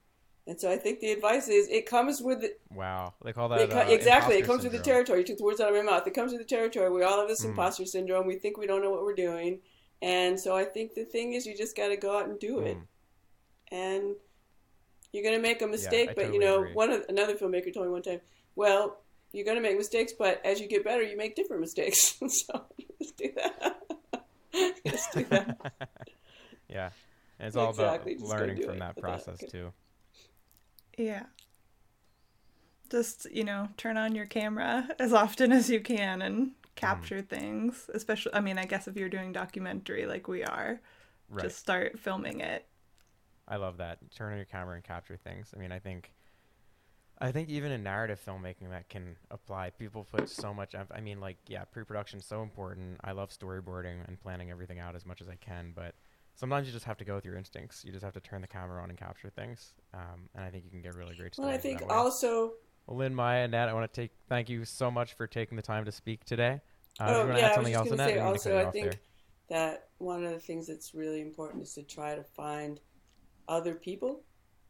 And 0.46 0.60
so 0.60 0.70
I 0.70 0.78
think 0.78 1.00
the 1.00 1.12
advice 1.12 1.48
is 1.48 1.70
it 1.70 1.86
comes 1.86 2.22
with 2.22 2.42
the, 2.42 2.54
wow, 2.74 3.14
they 3.24 3.32
call 3.32 3.48
that 3.50 3.62
it 3.62 3.72
uh, 3.72 3.86
exactly. 3.88 4.36
It 4.36 4.46
comes 4.46 4.64
with 4.64 4.74
the 4.74 4.80
territory. 4.80 5.20
You 5.20 5.26
took 5.26 5.38
the 5.38 5.44
words 5.46 5.62
out 5.62 5.70
of 5.70 5.76
my 5.76 5.90
mouth. 5.90 6.06
It 6.06 6.14
comes 6.14 6.32
with 6.32 6.42
the 6.42 6.48
territory. 6.48 6.90
We 6.92 7.04
all 7.04 7.20
have 7.20 7.30
this 7.30 7.44
Mm. 7.46 7.50
imposter 7.50 7.86
syndrome. 7.86 8.28
We 8.28 8.36
think 8.36 8.58
we 8.58 8.68
don't 8.68 8.82
know 8.82 8.90
what 8.92 9.04
we're 9.04 9.16
doing, 9.16 9.60
and 10.02 10.38
so 10.38 10.54
I 10.56 10.66
think 10.66 10.96
the 10.96 11.06
thing 11.06 11.32
is, 11.32 11.46
you 11.46 11.56
just 11.56 11.78
got 11.78 11.90
to 11.90 11.96
go 11.98 12.18
out 12.18 12.28
and 12.28 12.38
do 12.40 12.60
it. 12.60 12.78
Mm. 12.78 12.88
And 13.72 14.16
you're 15.14 15.24
going 15.24 15.36
to 15.36 15.42
make 15.42 15.62
a 15.62 15.68
mistake, 15.68 16.10
I 16.10 16.14
but 16.14 16.22
totally 16.24 16.40
you 16.40 16.44
know, 16.44 16.58
agree. 16.60 16.74
one 16.74 16.90
of, 16.92 17.06
another 17.08 17.36
filmmaker 17.36 17.74
told 17.74 17.86
me 17.86 17.92
one 17.92 18.02
time, 18.02 18.20
well, 18.56 18.98
you're 19.32 19.46
going 19.46 19.56
to 19.58 19.62
make 19.62 19.78
mistakes, 19.78 20.12
but 20.12 20.42
as 20.46 20.60
you 20.60 20.68
get 20.68 20.84
better, 20.84 21.02
you 21.04 21.16
make 21.16 21.36
different 21.36 21.62
mistakes. 21.62 22.16
so 22.28 22.66
just 23.02 23.16
do 23.18 23.32
that. 23.36 23.82
just 24.88 25.12
do 25.14 25.24
that. 25.26 25.58
yeah, 26.68 26.90
and 27.44 27.48
it's 27.50 27.58
all 27.58 27.70
Exactly, 27.70 28.14
about 28.14 28.20
just 28.20 28.22
learning 28.30 28.60
from 28.60 28.80
it 28.80 28.80
that 28.80 28.96
with 28.96 29.06
that, 29.06 29.28
process 29.28 29.44
too. 29.44 29.74
Yeah. 30.98 31.26
Just, 32.90 33.26
you 33.32 33.44
know, 33.44 33.70
turn 33.78 33.98
on 33.98 34.16
your 34.16 34.26
camera 34.26 34.90
as 35.00 35.14
often 35.14 35.52
as 35.52 35.70
you 35.70 35.82
can 35.82 36.22
and 36.22 36.52
capture 36.76 37.22
Mm. 37.22 37.28
things. 37.30 37.90
Especially, 37.94 38.34
I 38.34 38.40
mean, 38.40 38.58
I 38.58 38.66
guess 38.66 38.88
if 38.88 38.96
you're 38.96 39.10
doing 39.10 39.32
documentary 39.34 40.06
like 40.06 40.28
we 40.28 40.44
are, 40.44 40.82
Right. 41.30 41.50
just 41.50 41.58
start 41.60 42.00
filming 42.00 42.40
it. 42.42 42.68
I 43.48 43.58
love 43.58 43.78
that. 43.78 44.00
Turn 44.16 44.32
on 44.32 44.38
your 44.38 44.46
camera 44.46 44.76
and 44.76 44.84
capture 44.84 45.18
things. 45.18 45.54
I 45.56 45.60
mean, 45.60 45.72
I 45.72 45.80
think, 45.80 46.14
I 47.20 47.32
think 47.32 47.50
even 47.50 47.72
in 47.72 47.84
narrative 47.84 48.22
filmmaking 48.26 48.70
that 48.70 48.90
can 48.90 49.18
apply. 49.32 49.72
People 49.72 50.04
put 50.06 50.28
so 50.28 50.54
much. 50.54 50.76
I 50.76 51.02
mean, 51.02 51.20
like, 51.20 51.38
yeah, 51.48 51.66
pre-production 51.66 52.20
is 52.20 52.26
so 52.26 52.42
important. 52.42 53.00
I 53.04 53.12
love 53.12 53.30
storyboarding 53.32 54.08
and 54.08 54.20
planning 54.20 54.50
everything 54.52 54.80
out 54.80 54.96
as 54.96 55.06
much 55.06 55.22
as 55.22 55.30
I 55.30 55.36
can, 55.36 55.74
but 55.76 55.96
sometimes 56.36 56.68
you 56.68 56.74
just 56.74 56.86
have 56.86 56.98
to 56.98 57.06
go 57.06 57.16
with 57.16 57.26
your 57.26 57.36
instincts. 57.36 57.84
You 57.86 57.92
just 57.92 58.04
have 58.04 58.14
to 58.14 58.20
turn 58.20 58.42
the 58.42 58.48
camera 58.48 58.82
on 58.82 58.90
and 58.90 58.98
capture 58.98 59.30
things. 59.30 59.74
Um, 59.94 60.30
and 60.36 60.44
I 60.44 60.50
think 60.50 60.66
you 60.66 60.72
can 60.72 60.82
get 60.82 60.96
really 60.96 61.16
great 61.16 61.36
Well. 61.38 61.48
I 61.48 61.58
think 61.58 61.82
also 61.90 62.54
Well, 62.88 62.98
Lynne, 62.98 63.16
Maya, 63.16 63.46
Annette, 63.46 63.70
I 63.70 63.74
want 63.74 63.92
to 63.92 64.02
take 64.02 64.12
thank 64.30 64.50
you 64.50 64.66
so 64.66 64.92
much 64.92 65.14
for 65.14 65.28
taking 65.28 65.56
the 65.56 65.62
time 65.62 65.86
to 65.86 65.92
speak 65.92 66.26
today. 66.26 66.62
Uh, 67.00 67.06
you 67.06 67.12
Oh, 67.12 67.26
to 67.36 67.40
yeah, 67.40 67.46
add 67.48 67.54
I 67.58 67.60
was 67.60 67.72
something 67.72 67.74
else, 67.74 67.88
say 67.88 68.04
I 68.04 68.08
didn't 68.08 68.24
mean 68.26 68.34
to 68.34 68.40
cut 68.40 68.52
also, 68.52 68.58
I 68.58 68.72
think 68.72 68.92
there. 68.92 69.00
that 69.50 69.90
one 70.00 70.24
of 70.24 70.32
the 70.32 70.40
things 70.40 70.68
that's 70.68 70.94
really 70.94 71.22
important 71.22 71.64
is 71.64 71.74
to 71.76 71.84
try 71.84 72.16
to 72.16 72.24
find 72.24 72.80
other 73.48 73.76
people, 73.76 74.24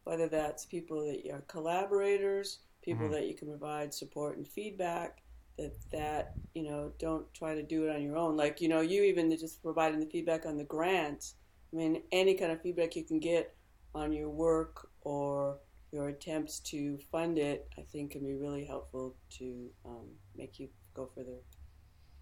whether 0.04 0.28
that's 0.28 0.66
people 0.66 1.06
that 1.06 1.30
are 1.32 1.42
collaborators, 1.42 2.60
people 2.82 3.08
Mhm. 3.08 3.12
that 3.12 3.28
you 3.28 3.36
can 3.36 3.48
provide 3.48 3.94
support 3.94 4.38
and 4.38 4.48
feedback, 4.48 5.22
that 5.58 5.74
that 5.92 6.34
you 6.54 6.64
know 6.64 6.92
don't 7.00 7.32
try 7.34 7.56
to 7.56 7.64
do 7.64 7.86
it 7.88 7.96
on 7.96 8.02
your 8.02 8.18
own. 8.18 8.36
Like 8.38 8.62
you 8.62 8.68
know, 8.68 8.82
you 8.82 9.04
even 9.04 9.30
just 9.38 9.62
providing 9.62 10.00
the 10.00 10.06
feedback 10.08 10.46
on 10.46 10.58
the 10.58 10.64
grants. 10.64 11.36
I 11.74 11.78
mean, 11.78 12.04
any 12.12 12.36
kind 12.36 12.52
of 12.52 12.62
feedback 12.62 12.96
you 12.96 13.04
can 13.04 13.20
get 13.20 13.56
on 13.96 14.14
your 14.14 14.30
work 14.30 14.90
or 15.02 15.60
your 15.92 16.10
attempts 16.10 16.60
to 16.60 16.98
fund 17.12 17.38
it, 17.38 17.68
I 17.78 17.82
think 17.82 18.12
can 18.12 18.26
be 18.26 18.36
really 18.36 18.66
helpful 18.66 19.16
to 19.40 19.70
um, 19.86 20.08
make 20.36 20.60
you 20.60 20.70
go 20.96 21.10
further. 21.16 21.40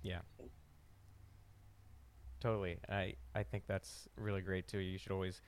Yeah. 0.03 0.21
Totally. 2.39 2.79
I, 2.89 3.15
I 3.35 3.43
think 3.43 3.65
that's 3.67 4.07
really 4.17 4.41
great 4.41 4.67
too. 4.67 4.79
You 4.79 4.97
should 4.97 5.11
always 5.11 5.41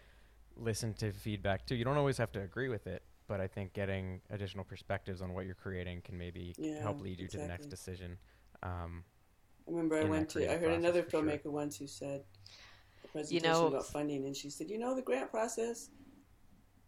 listen 0.58 0.94
to 0.96 1.12
feedback 1.14 1.66
too. 1.66 1.76
You 1.76 1.86
don't 1.86 1.98
always 1.98 2.18
have 2.18 2.32
to 2.34 2.42
agree 2.42 2.70
with 2.70 2.88
it, 2.88 3.04
but 3.28 3.42
I 3.42 3.48
think 3.48 3.74
getting 3.74 4.22
additional 4.30 4.64
perspectives 4.64 5.22
on 5.22 5.34
what 5.34 5.46
you're 5.46 5.56
creating 5.56 6.02
can 6.04 6.18
maybe 6.18 6.56
Yeah, 6.58 6.74
help 6.80 7.02
lead 7.02 7.20
you 7.20 7.28
to 7.30 7.40
the 7.40 7.48
next 7.48 7.70
decision. 7.70 8.18
Um, 8.64 9.04
I 9.68 9.72
remember 9.72 9.98
I 9.98 10.04
went 10.04 10.30
to, 10.30 10.52
I 10.52 10.58
heard 10.58 10.72
another 10.74 11.04
for 11.06 11.12
sure. 11.12 11.40
filmmaker 11.40 11.48
once 11.48 11.78
who 11.78 11.88
said 11.88 12.24
a 13.14 13.18
presentation 13.18 13.52
know- 13.52 13.68
about 13.68 13.86
funding, 13.88 14.26
and 14.26 14.36
she 14.36 14.50
said, 14.50 14.70
you 14.70 14.78
know, 14.80 14.96
the 14.96 15.02
grant 15.02 15.30
process, 15.32 15.90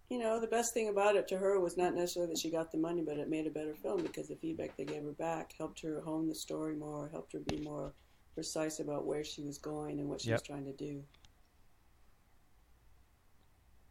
you 0.10 0.20
know, 0.20 0.40
the 0.40 0.48
best 0.48 0.74
thing 0.74 0.90
about 0.90 1.16
it 1.16 1.28
to 1.30 1.38
her 1.38 1.60
was 1.60 1.78
not 1.78 1.96
necessarily 1.96 2.32
that 2.34 2.40
she 2.40 2.52
got 2.52 2.72
the 2.72 2.78
money, 2.78 3.02
but 3.02 3.18
it 3.18 3.30
made 3.30 3.48
a 3.48 3.50
better 3.50 3.74
film 3.74 4.02
because 4.04 4.28
the 4.28 4.36
feedback 4.36 4.76
they 4.78 4.86
gave 4.86 5.04
her 5.04 5.12
back 5.14 5.54
helped 5.58 5.82
her 5.82 6.02
hone 6.02 6.28
the 6.28 6.36
story 6.36 6.76
more, 6.76 7.10
helped 7.10 7.34
her 7.34 7.40
be 7.40 7.58
more 7.64 7.94
precise 8.36 8.80
about 8.80 9.06
where 9.06 9.24
she 9.24 9.42
was 9.42 9.58
going 9.58 10.00
and 10.00 10.08
what 10.10 10.22
she 10.22 10.32
was 10.32 10.42
trying 10.44 10.66
to 10.66 10.74
do. 10.74 11.02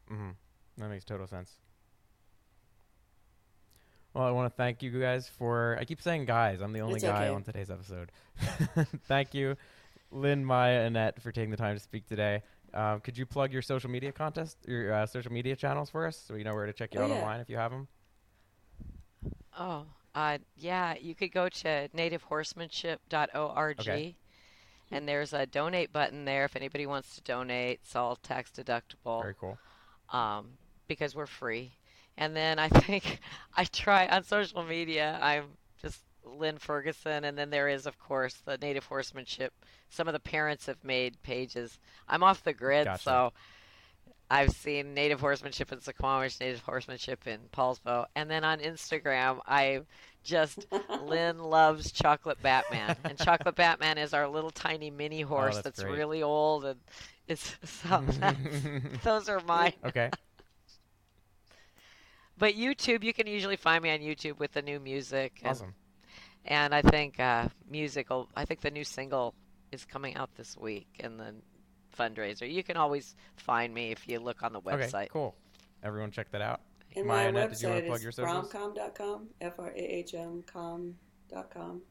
hmm 0.08 0.30
That 0.78 0.88
makes 0.88 1.04
total 1.04 1.26
sense. 1.26 1.56
Well, 4.12 4.24
I 4.24 4.30
want 4.30 4.52
to 4.52 4.56
thank 4.56 4.82
you 4.82 5.00
guys 5.00 5.28
for. 5.28 5.76
I 5.80 5.84
keep 5.84 6.00
saying 6.00 6.26
guys. 6.26 6.60
I'm 6.60 6.72
the 6.72 6.80
only 6.80 6.96
It's 6.96 7.04
guy 7.04 7.24
okay. 7.24 7.34
on 7.34 7.42
today's 7.42 7.70
episode. 7.70 8.12
thank 9.08 9.34
you, 9.34 9.56
Lynne, 10.14 10.44
Maya, 10.44 10.82
Annette, 10.86 11.20
for 11.22 11.32
taking 11.32 11.50
the 11.50 11.56
time 11.56 11.76
to 11.76 11.80
speak 11.80 12.06
today. 12.06 12.42
Um, 12.74 13.00
could 13.00 13.18
you 13.18 13.26
plug 13.26 13.52
your 13.52 13.62
social 13.62 13.90
media 13.90 14.12
contest, 14.12 14.58
your 14.66 14.92
uh, 14.92 15.06
social 15.06 15.32
media 15.32 15.56
channels 15.56 15.90
for 15.90 16.06
us, 16.06 16.16
so 16.18 16.34
we 16.34 16.44
know 16.44 16.54
where 16.54 16.66
to 16.66 16.72
check 16.72 16.94
you 16.94 17.00
Oh, 17.00 17.02
out 17.02 17.10
yeah. 17.10 17.12
online 17.12 17.40
if 17.40 17.50
you 17.50 17.56
have 17.56 17.72
them? 17.72 17.88
Oh, 19.58 19.86
uh, 20.14 20.38
yeah, 20.56 20.94
you 21.00 21.14
could 21.14 21.32
go 21.32 21.48
to 21.48 21.88
nativehorsemanship.org 21.94 23.78
Okay. 23.78 24.02
and 24.90 25.08
there's 25.08 25.32
a 25.34 25.46
donate 25.46 25.92
button 25.92 26.24
there 26.24 26.44
if 26.44 26.56
anybody 26.56 26.86
wants 26.86 27.14
to 27.16 27.22
donate. 27.22 27.80
It's 27.82 27.96
all 27.96 28.16
tax 28.16 28.50
deductible 28.50 29.26
Very 29.26 29.34
cool. 29.34 29.58
um, 30.12 30.58
because 30.88 31.14
we're 31.14 31.26
free. 31.26 31.72
And 32.16 32.36
then 32.36 32.58
I 32.58 32.68
think 32.70 33.20
I 33.56 33.64
try 33.64 34.06
on 34.08 34.24
social 34.24 34.62
media, 34.64 35.18
I'm 35.22 35.56
just 35.80 36.02
Lynne 36.24 36.58
Ferguson, 36.58 37.24
and 37.24 37.36
then 37.36 37.50
there 37.50 37.68
is, 37.68 37.86
of 37.86 37.98
course, 37.98 38.34
the 38.44 38.58
Native 38.58 38.86
Horsemanship. 38.86 39.52
Some 39.88 40.08
of 40.08 40.12
the 40.14 40.20
parents 40.20 40.66
have 40.66 40.82
made 40.82 41.22
pages. 41.22 41.78
I'm 42.08 42.22
off 42.22 42.42
the 42.42 42.52
grid, 42.52 42.86
Gotcha. 42.86 43.02
so 43.02 43.32
I've 44.30 44.50
seen 44.50 44.94
Native 44.94 45.20
Horsemanship 45.20 45.70
in 45.72 45.78
Suquamish, 45.78 46.40
Native 46.40 46.60
Horsemanship 46.60 47.26
in 47.26 47.40
Poulsbo, 47.52 48.06
and 48.16 48.30
then 48.30 48.44
on 48.44 48.58
Instagram, 48.60 49.40
I 49.46 49.82
just 50.22 50.66
Lynne 51.02 51.38
loves 51.38 51.92
Chocolate 51.92 52.40
Batman, 52.42 52.96
and 53.04 53.18
Chocolate 53.18 53.54
Batman 53.54 53.98
is 53.98 54.14
our 54.14 54.26
little 54.26 54.50
tiny 54.50 54.90
mini 54.90 55.24
oh, 55.24 55.28
horse 55.28 55.56
Oh, 55.58 55.62
that's 55.62 55.80
that's 55.80 55.84
really 55.84 56.22
old, 56.22 56.64
and 56.64 56.80
it's 57.28 57.54
so 57.64 58.02
those 59.02 59.28
are 59.28 59.40
mine. 59.40 59.74
okay. 59.84 60.10
But 62.36 62.54
YouTube, 62.54 63.04
you 63.04 63.12
can 63.12 63.28
usually 63.28 63.56
find 63.56 63.82
me 63.82 63.90
on 63.92 64.00
YouTube 64.00 64.38
with 64.38 64.52
the 64.52 64.62
new 64.62 64.80
music. 64.80 65.38
And, 65.42 65.50
Awesome. 65.50 65.74
And 66.46 66.74
I 66.74 66.82
think 66.82 67.18
uh, 67.20 67.48
musical. 67.70 68.28
I 68.36 68.44
think 68.44 68.60
the 68.60 68.70
new 68.70 68.84
single 68.84 69.34
is 69.72 69.84
coming 69.84 70.14
out 70.16 70.30
this 70.36 70.56
week, 70.56 70.86
and 71.00 71.18
the 71.18 71.34
fundraiser. 71.98 72.50
You 72.50 72.62
can 72.62 72.76
always 72.76 73.14
find 73.36 73.72
me 73.72 73.90
if 73.92 74.06
you 74.08 74.18
look 74.20 74.42
on 74.42 74.52
the 74.52 74.60
website. 74.60 74.72
Okay. 74.74 74.86
website. 74.86 75.08
Cool. 75.10 75.34
Everyone, 75.82 76.10
check 76.10 76.30
that 76.32 76.42
out. 76.42 76.60
And 76.96 77.06
Maya, 77.06 77.24
my 77.24 77.28
Annette, 77.40 77.50
did 77.50 77.62
you 77.62 77.68
want 77.68 77.80
website 77.80 77.82
to 77.82 77.86
plug 77.88 77.98
is 77.98 78.02
your 78.04 78.12
socials? 78.12 78.52
fromcom.com, 78.52 79.28
F-R-A-H-M 79.40 80.44
com.com. 80.46 81.82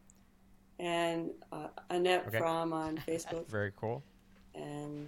And 0.79 1.31
uh, 1.51 1.67
Annette 1.89 2.25
Okay. 2.27 2.39
Frahm 2.39 2.73
on 2.73 2.97
Facebook. 3.07 3.47
Very 3.49 3.71
cool. 3.75 4.03
and 4.55 5.07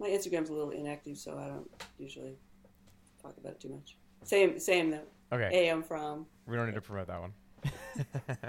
my 0.00 0.08
Instagram's 0.08 0.48
a 0.50 0.52
little 0.52 0.70
inactive, 0.70 1.16
so 1.18 1.38
I 1.38 1.46
don't 1.48 1.70
usually 1.98 2.36
talk 3.22 3.36
about 3.38 3.52
it 3.52 3.60
too 3.60 3.68
much. 3.68 3.96
Same, 4.24 4.58
same 4.58 4.90
though. 4.90 5.02
Okay. 5.32 5.68
AM 5.68 5.82
Frahm, 5.82 6.24
We 6.46 6.56
don't 6.56 6.66
need 6.66 6.74
to 6.74 6.80
promote 6.80 7.06
that 7.08 7.20
one. 7.20 7.32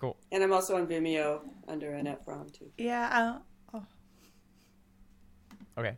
cool. 0.00 0.16
and 0.32 0.42
I'm 0.42 0.52
also 0.52 0.76
on 0.76 0.86
Vimeo 0.86 1.40
under 1.68 1.92
Annette 1.92 2.24
Frahm 2.24 2.52
too. 2.52 2.70
Yeah. 2.78 3.38
Oh. 3.74 3.82
Okay. 5.78 5.96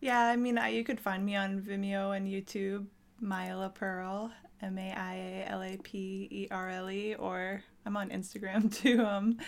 Yeah, 0.00 0.26
I 0.26 0.36
mean, 0.36 0.58
I, 0.58 0.68
you 0.68 0.84
could 0.84 1.00
find 1.00 1.24
me 1.24 1.36
on 1.36 1.60
Vimeo 1.60 2.16
and 2.16 2.28
YouTube, 2.28 2.86
Maia 3.20 3.54
Laperle, 3.54 4.30
M 4.60 4.78
A 4.78 4.92
I 4.92 5.14
A 5.14 5.44
L 5.48 5.62
A 5.62 5.76
P 5.78 6.28
E 6.30 6.48
R 6.50 6.68
L 6.68 6.90
E, 6.90 7.14
or 7.14 7.62
I'm 7.84 7.96
on 7.96 8.10
Instagram 8.10 8.74
too, 8.82 9.04
um, 9.04 9.38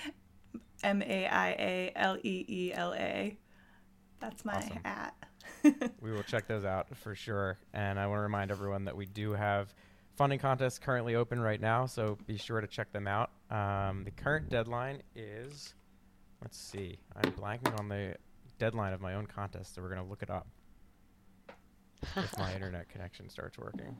M 0.82 1.02
A 1.02 1.26
I 1.26 1.48
A 1.50 1.92
L 1.96 2.16
E 2.22 2.44
E 2.48 2.72
L 2.74 2.94
A. 2.94 3.36
That's 4.20 4.44
my 4.44 4.54
Awesome. 4.54 4.78
at. 4.84 5.14
we 6.00 6.12
will 6.12 6.22
check 6.22 6.46
those 6.48 6.64
out 6.64 6.94
for 6.96 7.14
sure. 7.14 7.58
And 7.72 7.98
I 7.98 8.06
want 8.06 8.18
to 8.18 8.22
remind 8.22 8.50
everyone 8.50 8.84
that 8.86 8.96
we 8.96 9.06
do 9.06 9.32
have 9.32 9.72
funding 10.18 10.40
contests 10.40 10.80
currently 10.80 11.14
open 11.14 11.40
right 11.40 11.60
now, 11.60 11.86
so 11.86 12.18
be 12.26 12.36
sure 12.36 12.60
to 12.60 12.66
check 12.66 12.92
them 12.92 13.06
out. 13.06 13.30
Um, 13.50 14.02
the 14.04 14.10
current 14.10 14.48
deadline 14.50 15.00
is, 15.14 15.74
let's 16.42 16.58
see, 16.58 16.98
I'm 17.14 17.30
blanking 17.32 17.78
on 17.78 17.88
the 17.88 18.16
deadline 18.58 18.92
of 18.92 19.00
my 19.00 19.14
own 19.14 19.26
contest, 19.26 19.76
so 19.76 19.80
we're 19.80 19.90
going 19.94 20.02
to 20.02 20.08
look 20.08 20.22
it 20.22 20.28
up 20.28 20.48
if 22.16 22.36
my 22.36 22.52
internet 22.56 22.88
connection 22.88 23.28
starts 23.28 23.56
working. 23.58 23.96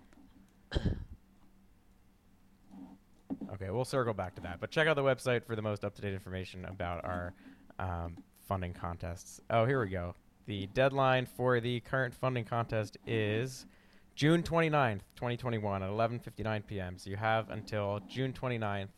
Okay, 3.52 3.70
we'll 3.70 3.84
circle 3.84 4.12
back 4.12 4.34
to 4.34 4.42
that. 4.42 4.58
But 4.60 4.72
check 4.72 4.88
out 4.88 4.96
the 4.96 5.02
website 5.02 5.44
for 5.44 5.54
the 5.54 5.62
most 5.62 5.84
up 5.84 5.94
to 5.94 6.02
date 6.02 6.14
information 6.14 6.64
about 6.64 7.04
our 7.04 7.32
um, 7.78 8.16
funding 8.48 8.72
contests. 8.72 9.40
Oh, 9.50 9.64
here 9.64 9.80
we 9.80 9.88
go. 9.88 10.14
The 10.46 10.66
deadline 10.68 11.26
for 11.26 11.60
the 11.60 11.80
current 11.80 12.12
funding 12.12 12.44
contest 12.44 12.96
is 13.06 13.66
June 14.18 14.42
29th, 14.42 15.02
2021 15.14 15.80
at 15.80 15.90
11:59 15.90 16.66
p.m. 16.66 16.98
So 16.98 17.08
you 17.08 17.14
have 17.14 17.50
until 17.50 18.00
June 18.08 18.32
29th. 18.32 18.88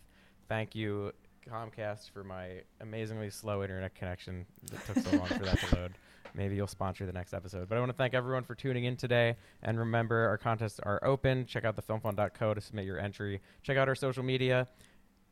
Thank 0.49 0.75
you 0.75 1.13
Comcast 1.47 2.11
for 2.11 2.25
my 2.25 2.63
amazingly 2.81 3.29
slow 3.29 3.63
internet 3.63 3.95
connection 3.95 4.47
that 4.71 4.87
took 4.87 5.05
so 5.05 5.19
long 5.19 5.27
for 5.27 5.45
that 5.45 5.59
to 5.59 5.77
load. 5.77 5.93
Maybe 6.33 6.57
you'll 6.57 6.67
sponsor 6.67 7.05
the 7.05 7.13
next 7.13 7.35
episode. 7.35 7.69
But 7.69 7.77
I 7.77 7.81
want 7.81 7.91
to 7.91 7.99
thank 7.99 8.15
everyone 8.15 8.45
for 8.45 8.55
tuning 8.55 8.85
in 8.85 8.97
today. 8.97 9.37
And 9.63 9.79
remember, 9.79 10.27
our 10.27 10.39
contests 10.39 10.81
are 10.81 10.99
open. 11.05 11.45
Check 11.45 11.67
out 11.67 11.77
thefilmfund.co 11.77 12.55
to 12.55 12.61
submit 12.63 12.87
your 12.87 12.99
entry. 12.99 13.43
Check 13.63 13.77
out 13.77 13.89
our 13.89 13.95
social 13.95 14.23
media. 14.23 14.69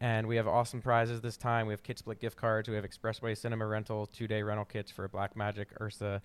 And 0.03 0.27
we 0.27 0.37
have 0.37 0.47
awesome 0.47 0.83
prizes 0.83 1.23
this 1.23 1.39
time. 1.39 1.67
We 1.67 1.73
have 1.73 1.83
KitSplit 1.83 2.21
gift 2.21 2.37
cards. 2.37 2.69
We 2.69 2.75
have 2.75 2.85
Expressway 2.85 3.35
Cinema 3.39 3.67
Rental, 3.67 4.05
two 4.05 4.29
day 4.29 4.43
rental 4.43 4.67
kits 4.67 4.91
for 4.91 5.09
Blackmagic 5.09 5.69
Ursa 5.81 6.21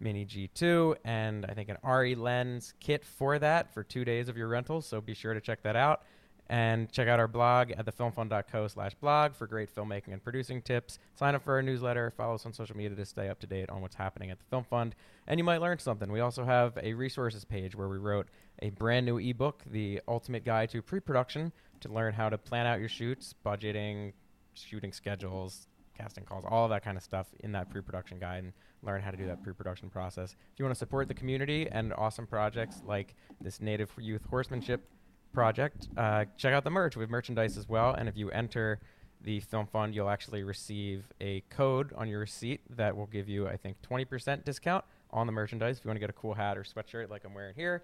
Mini 0.00 0.24
G2, 0.24 0.96
and 1.04 1.46
I 1.46 1.54
think 1.54 1.68
an 1.68 1.76
RE 1.88 2.14
Lens 2.14 2.74
kit 2.80 3.04
for 3.04 3.38
that 3.38 3.72
for 3.72 3.82
two 3.82 4.04
days 4.04 4.28
of 4.28 4.36
your 4.36 4.48
rental. 4.48 4.80
So 4.80 5.00
be 5.00 5.14
sure 5.14 5.34
to 5.34 5.40
check 5.40 5.62
that 5.62 5.76
out. 5.76 6.02
And 6.50 6.90
check 6.90 7.08
out 7.08 7.20
our 7.20 7.28
blog 7.28 7.72
at 7.72 7.84
thefilmfund.co 7.84 8.68
slash 8.68 8.94
blog 8.94 9.34
for 9.34 9.46
great 9.46 9.74
filmmaking 9.74 10.14
and 10.14 10.24
producing 10.24 10.62
tips. 10.62 10.98
Sign 11.14 11.34
up 11.34 11.42
for 11.42 11.52
our 11.54 11.62
newsletter. 11.62 12.10
Follow 12.10 12.36
us 12.36 12.46
on 12.46 12.54
social 12.54 12.74
media 12.74 12.96
to 12.96 13.04
stay 13.04 13.28
up 13.28 13.38
to 13.40 13.46
date 13.46 13.68
on 13.68 13.82
what's 13.82 13.94
happening 13.94 14.30
at 14.30 14.38
the 14.38 14.46
Film 14.46 14.64
Fund. 14.64 14.94
And 15.26 15.38
you 15.38 15.44
might 15.44 15.60
learn 15.60 15.78
something. 15.78 16.10
We 16.10 16.20
also 16.20 16.44
have 16.44 16.78
a 16.82 16.94
resources 16.94 17.44
page 17.44 17.76
where 17.76 17.88
we 17.88 17.98
wrote 17.98 18.28
a 18.62 18.70
brand 18.70 19.04
new 19.04 19.18
ebook, 19.18 19.62
The 19.66 20.00
Ultimate 20.08 20.46
Guide 20.46 20.70
to 20.70 20.80
Pre-Production, 20.80 21.52
to 21.80 21.92
learn 21.92 22.14
how 22.14 22.30
to 22.30 22.38
plan 22.38 22.66
out 22.66 22.80
your 22.80 22.88
shoots, 22.88 23.34
budgeting, 23.44 24.14
shooting 24.54 24.92
schedules, 24.92 25.68
casting 25.98 26.24
calls, 26.24 26.44
all 26.48 26.64
of 26.64 26.70
that 26.70 26.82
kind 26.82 26.96
of 26.96 27.02
stuff 27.02 27.26
in 27.40 27.52
that 27.52 27.70
pre-production 27.70 28.18
guide 28.18 28.44
and 28.44 28.52
learn 28.82 29.02
how 29.02 29.10
to 29.10 29.16
do 29.16 29.26
that 29.26 29.42
pre-production 29.42 29.90
process. 29.90 30.36
If 30.52 30.58
you 30.58 30.64
want 30.64 30.74
to 30.74 30.78
support 30.78 31.08
the 31.08 31.14
community 31.14 31.68
and 31.70 31.92
awesome 31.94 32.26
projects 32.26 32.82
like 32.86 33.14
this 33.40 33.60
Native 33.60 33.90
Youth 33.98 34.22
Horsemanship 34.28 34.88
project, 35.32 35.88
uh, 35.96 36.24
check 36.36 36.52
out 36.52 36.64
the 36.64 36.70
merch. 36.70 36.96
We 36.96 37.02
have 37.02 37.10
merchandise 37.10 37.56
as 37.56 37.68
well, 37.68 37.94
and 37.94 38.08
if 38.08 38.16
you 38.16 38.30
enter 38.30 38.80
the 39.20 39.40
film 39.40 39.66
fund, 39.66 39.94
you'll 39.94 40.08
actually 40.08 40.44
receive 40.44 41.04
a 41.20 41.40
code 41.50 41.92
on 41.96 42.08
your 42.08 42.20
receipt 42.20 42.60
that 42.76 42.96
will 42.96 43.06
give 43.06 43.28
you, 43.28 43.48
I 43.48 43.56
think, 43.56 43.76
20% 43.82 44.44
discount 44.44 44.84
on 45.10 45.26
the 45.26 45.32
merchandise 45.32 45.78
if 45.78 45.84
you 45.84 45.88
want 45.88 45.96
to 45.96 46.00
get 46.00 46.10
a 46.10 46.14
cool 46.14 46.34
hat 46.34 46.56
or 46.56 46.62
sweatshirt 46.62 47.10
like 47.10 47.24
I'm 47.24 47.34
wearing 47.34 47.54
here. 47.54 47.82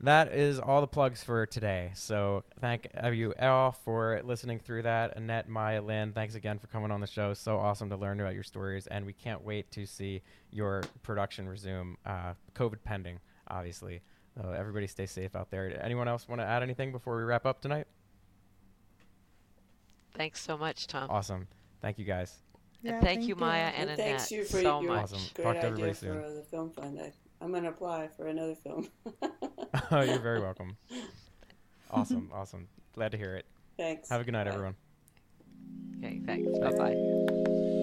That 0.00 0.32
is 0.32 0.60
all 0.60 0.80
the 0.80 0.86
plugs 0.86 1.24
for 1.24 1.44
today. 1.44 1.90
So 1.94 2.44
thank 2.60 2.86
you 3.12 3.34
all 3.40 3.72
for 3.72 4.20
listening 4.22 4.60
through 4.60 4.82
that. 4.82 5.16
Annette, 5.16 5.48
Maya, 5.48 5.82
Lynne, 5.82 6.12
thanks 6.12 6.36
again 6.36 6.58
for 6.60 6.68
coming 6.68 6.92
on 6.92 7.00
the 7.00 7.06
show. 7.08 7.34
So 7.34 7.58
awesome 7.58 7.90
to 7.90 7.96
learn 7.96 8.20
about 8.20 8.34
your 8.34 8.44
stories, 8.44 8.86
and 8.86 9.04
we 9.04 9.12
can't 9.12 9.42
wait 9.42 9.72
to 9.72 9.86
see 9.86 10.22
your 10.52 10.82
production 11.02 11.48
resume, 11.48 11.96
uh, 12.06 12.34
COVID 12.54 12.76
pending, 12.84 13.18
obviously. 13.48 14.00
So 14.36 14.50
everybody 14.50 14.86
stay 14.86 15.06
safe 15.06 15.34
out 15.34 15.50
there. 15.50 15.76
Anyone 15.84 16.06
else 16.06 16.28
want 16.28 16.40
to 16.40 16.46
add 16.46 16.62
anything 16.62 16.92
before 16.92 17.16
we 17.16 17.24
wrap 17.24 17.44
up 17.44 17.60
tonight? 17.60 17.88
Thanks 20.14 20.40
so 20.40 20.56
much, 20.56 20.86
Tom. 20.86 21.10
Awesome. 21.10 21.48
Thank 21.82 21.98
you 21.98 22.04
guys. 22.04 22.36
And 22.84 22.94
Yeah, 22.94 23.00
thank 23.00 23.24
you, 23.24 23.34
Maya 23.34 23.72
and, 23.74 23.90
And 23.90 23.90
Annette, 23.90 23.98
thanks 23.98 24.30
you 24.30 24.44
for 24.44 24.62
so 24.62 24.80
your 24.80 24.92
much. 24.92 25.02
Awesome. 25.02 25.20
great 25.34 25.44
Talk 25.44 25.54
to 25.54 25.58
idea 25.58 25.70
everybody 25.70 25.92
for 25.92 26.44
soon. 26.52 27.27
The 27.40 27.46
film 27.46 27.46
fund. 27.46 27.46
I, 27.46 27.46
I'm 27.46 27.50
going 27.50 27.62
to 27.64 27.68
apply 27.70 28.08
for 28.16 28.26
another 28.26 28.54
film. 28.54 28.88
oh, 29.90 30.00
you're 30.02 30.18
very 30.18 30.40
welcome. 30.40 30.76
Awesome. 31.90 32.30
Awesome. 32.32 32.68
Glad 32.94 33.12
to 33.12 33.18
hear 33.18 33.36
it. 33.36 33.46
Thanks. 33.76 34.08
Have 34.10 34.20
a 34.20 34.24
good 34.24 34.32
night, 34.32 34.44
Bye. 34.44 34.50
everyone. 34.50 34.74
Okay, 35.98 36.20
thanks. 36.26 36.58
Bye 36.58 36.72
bye. 36.72 37.74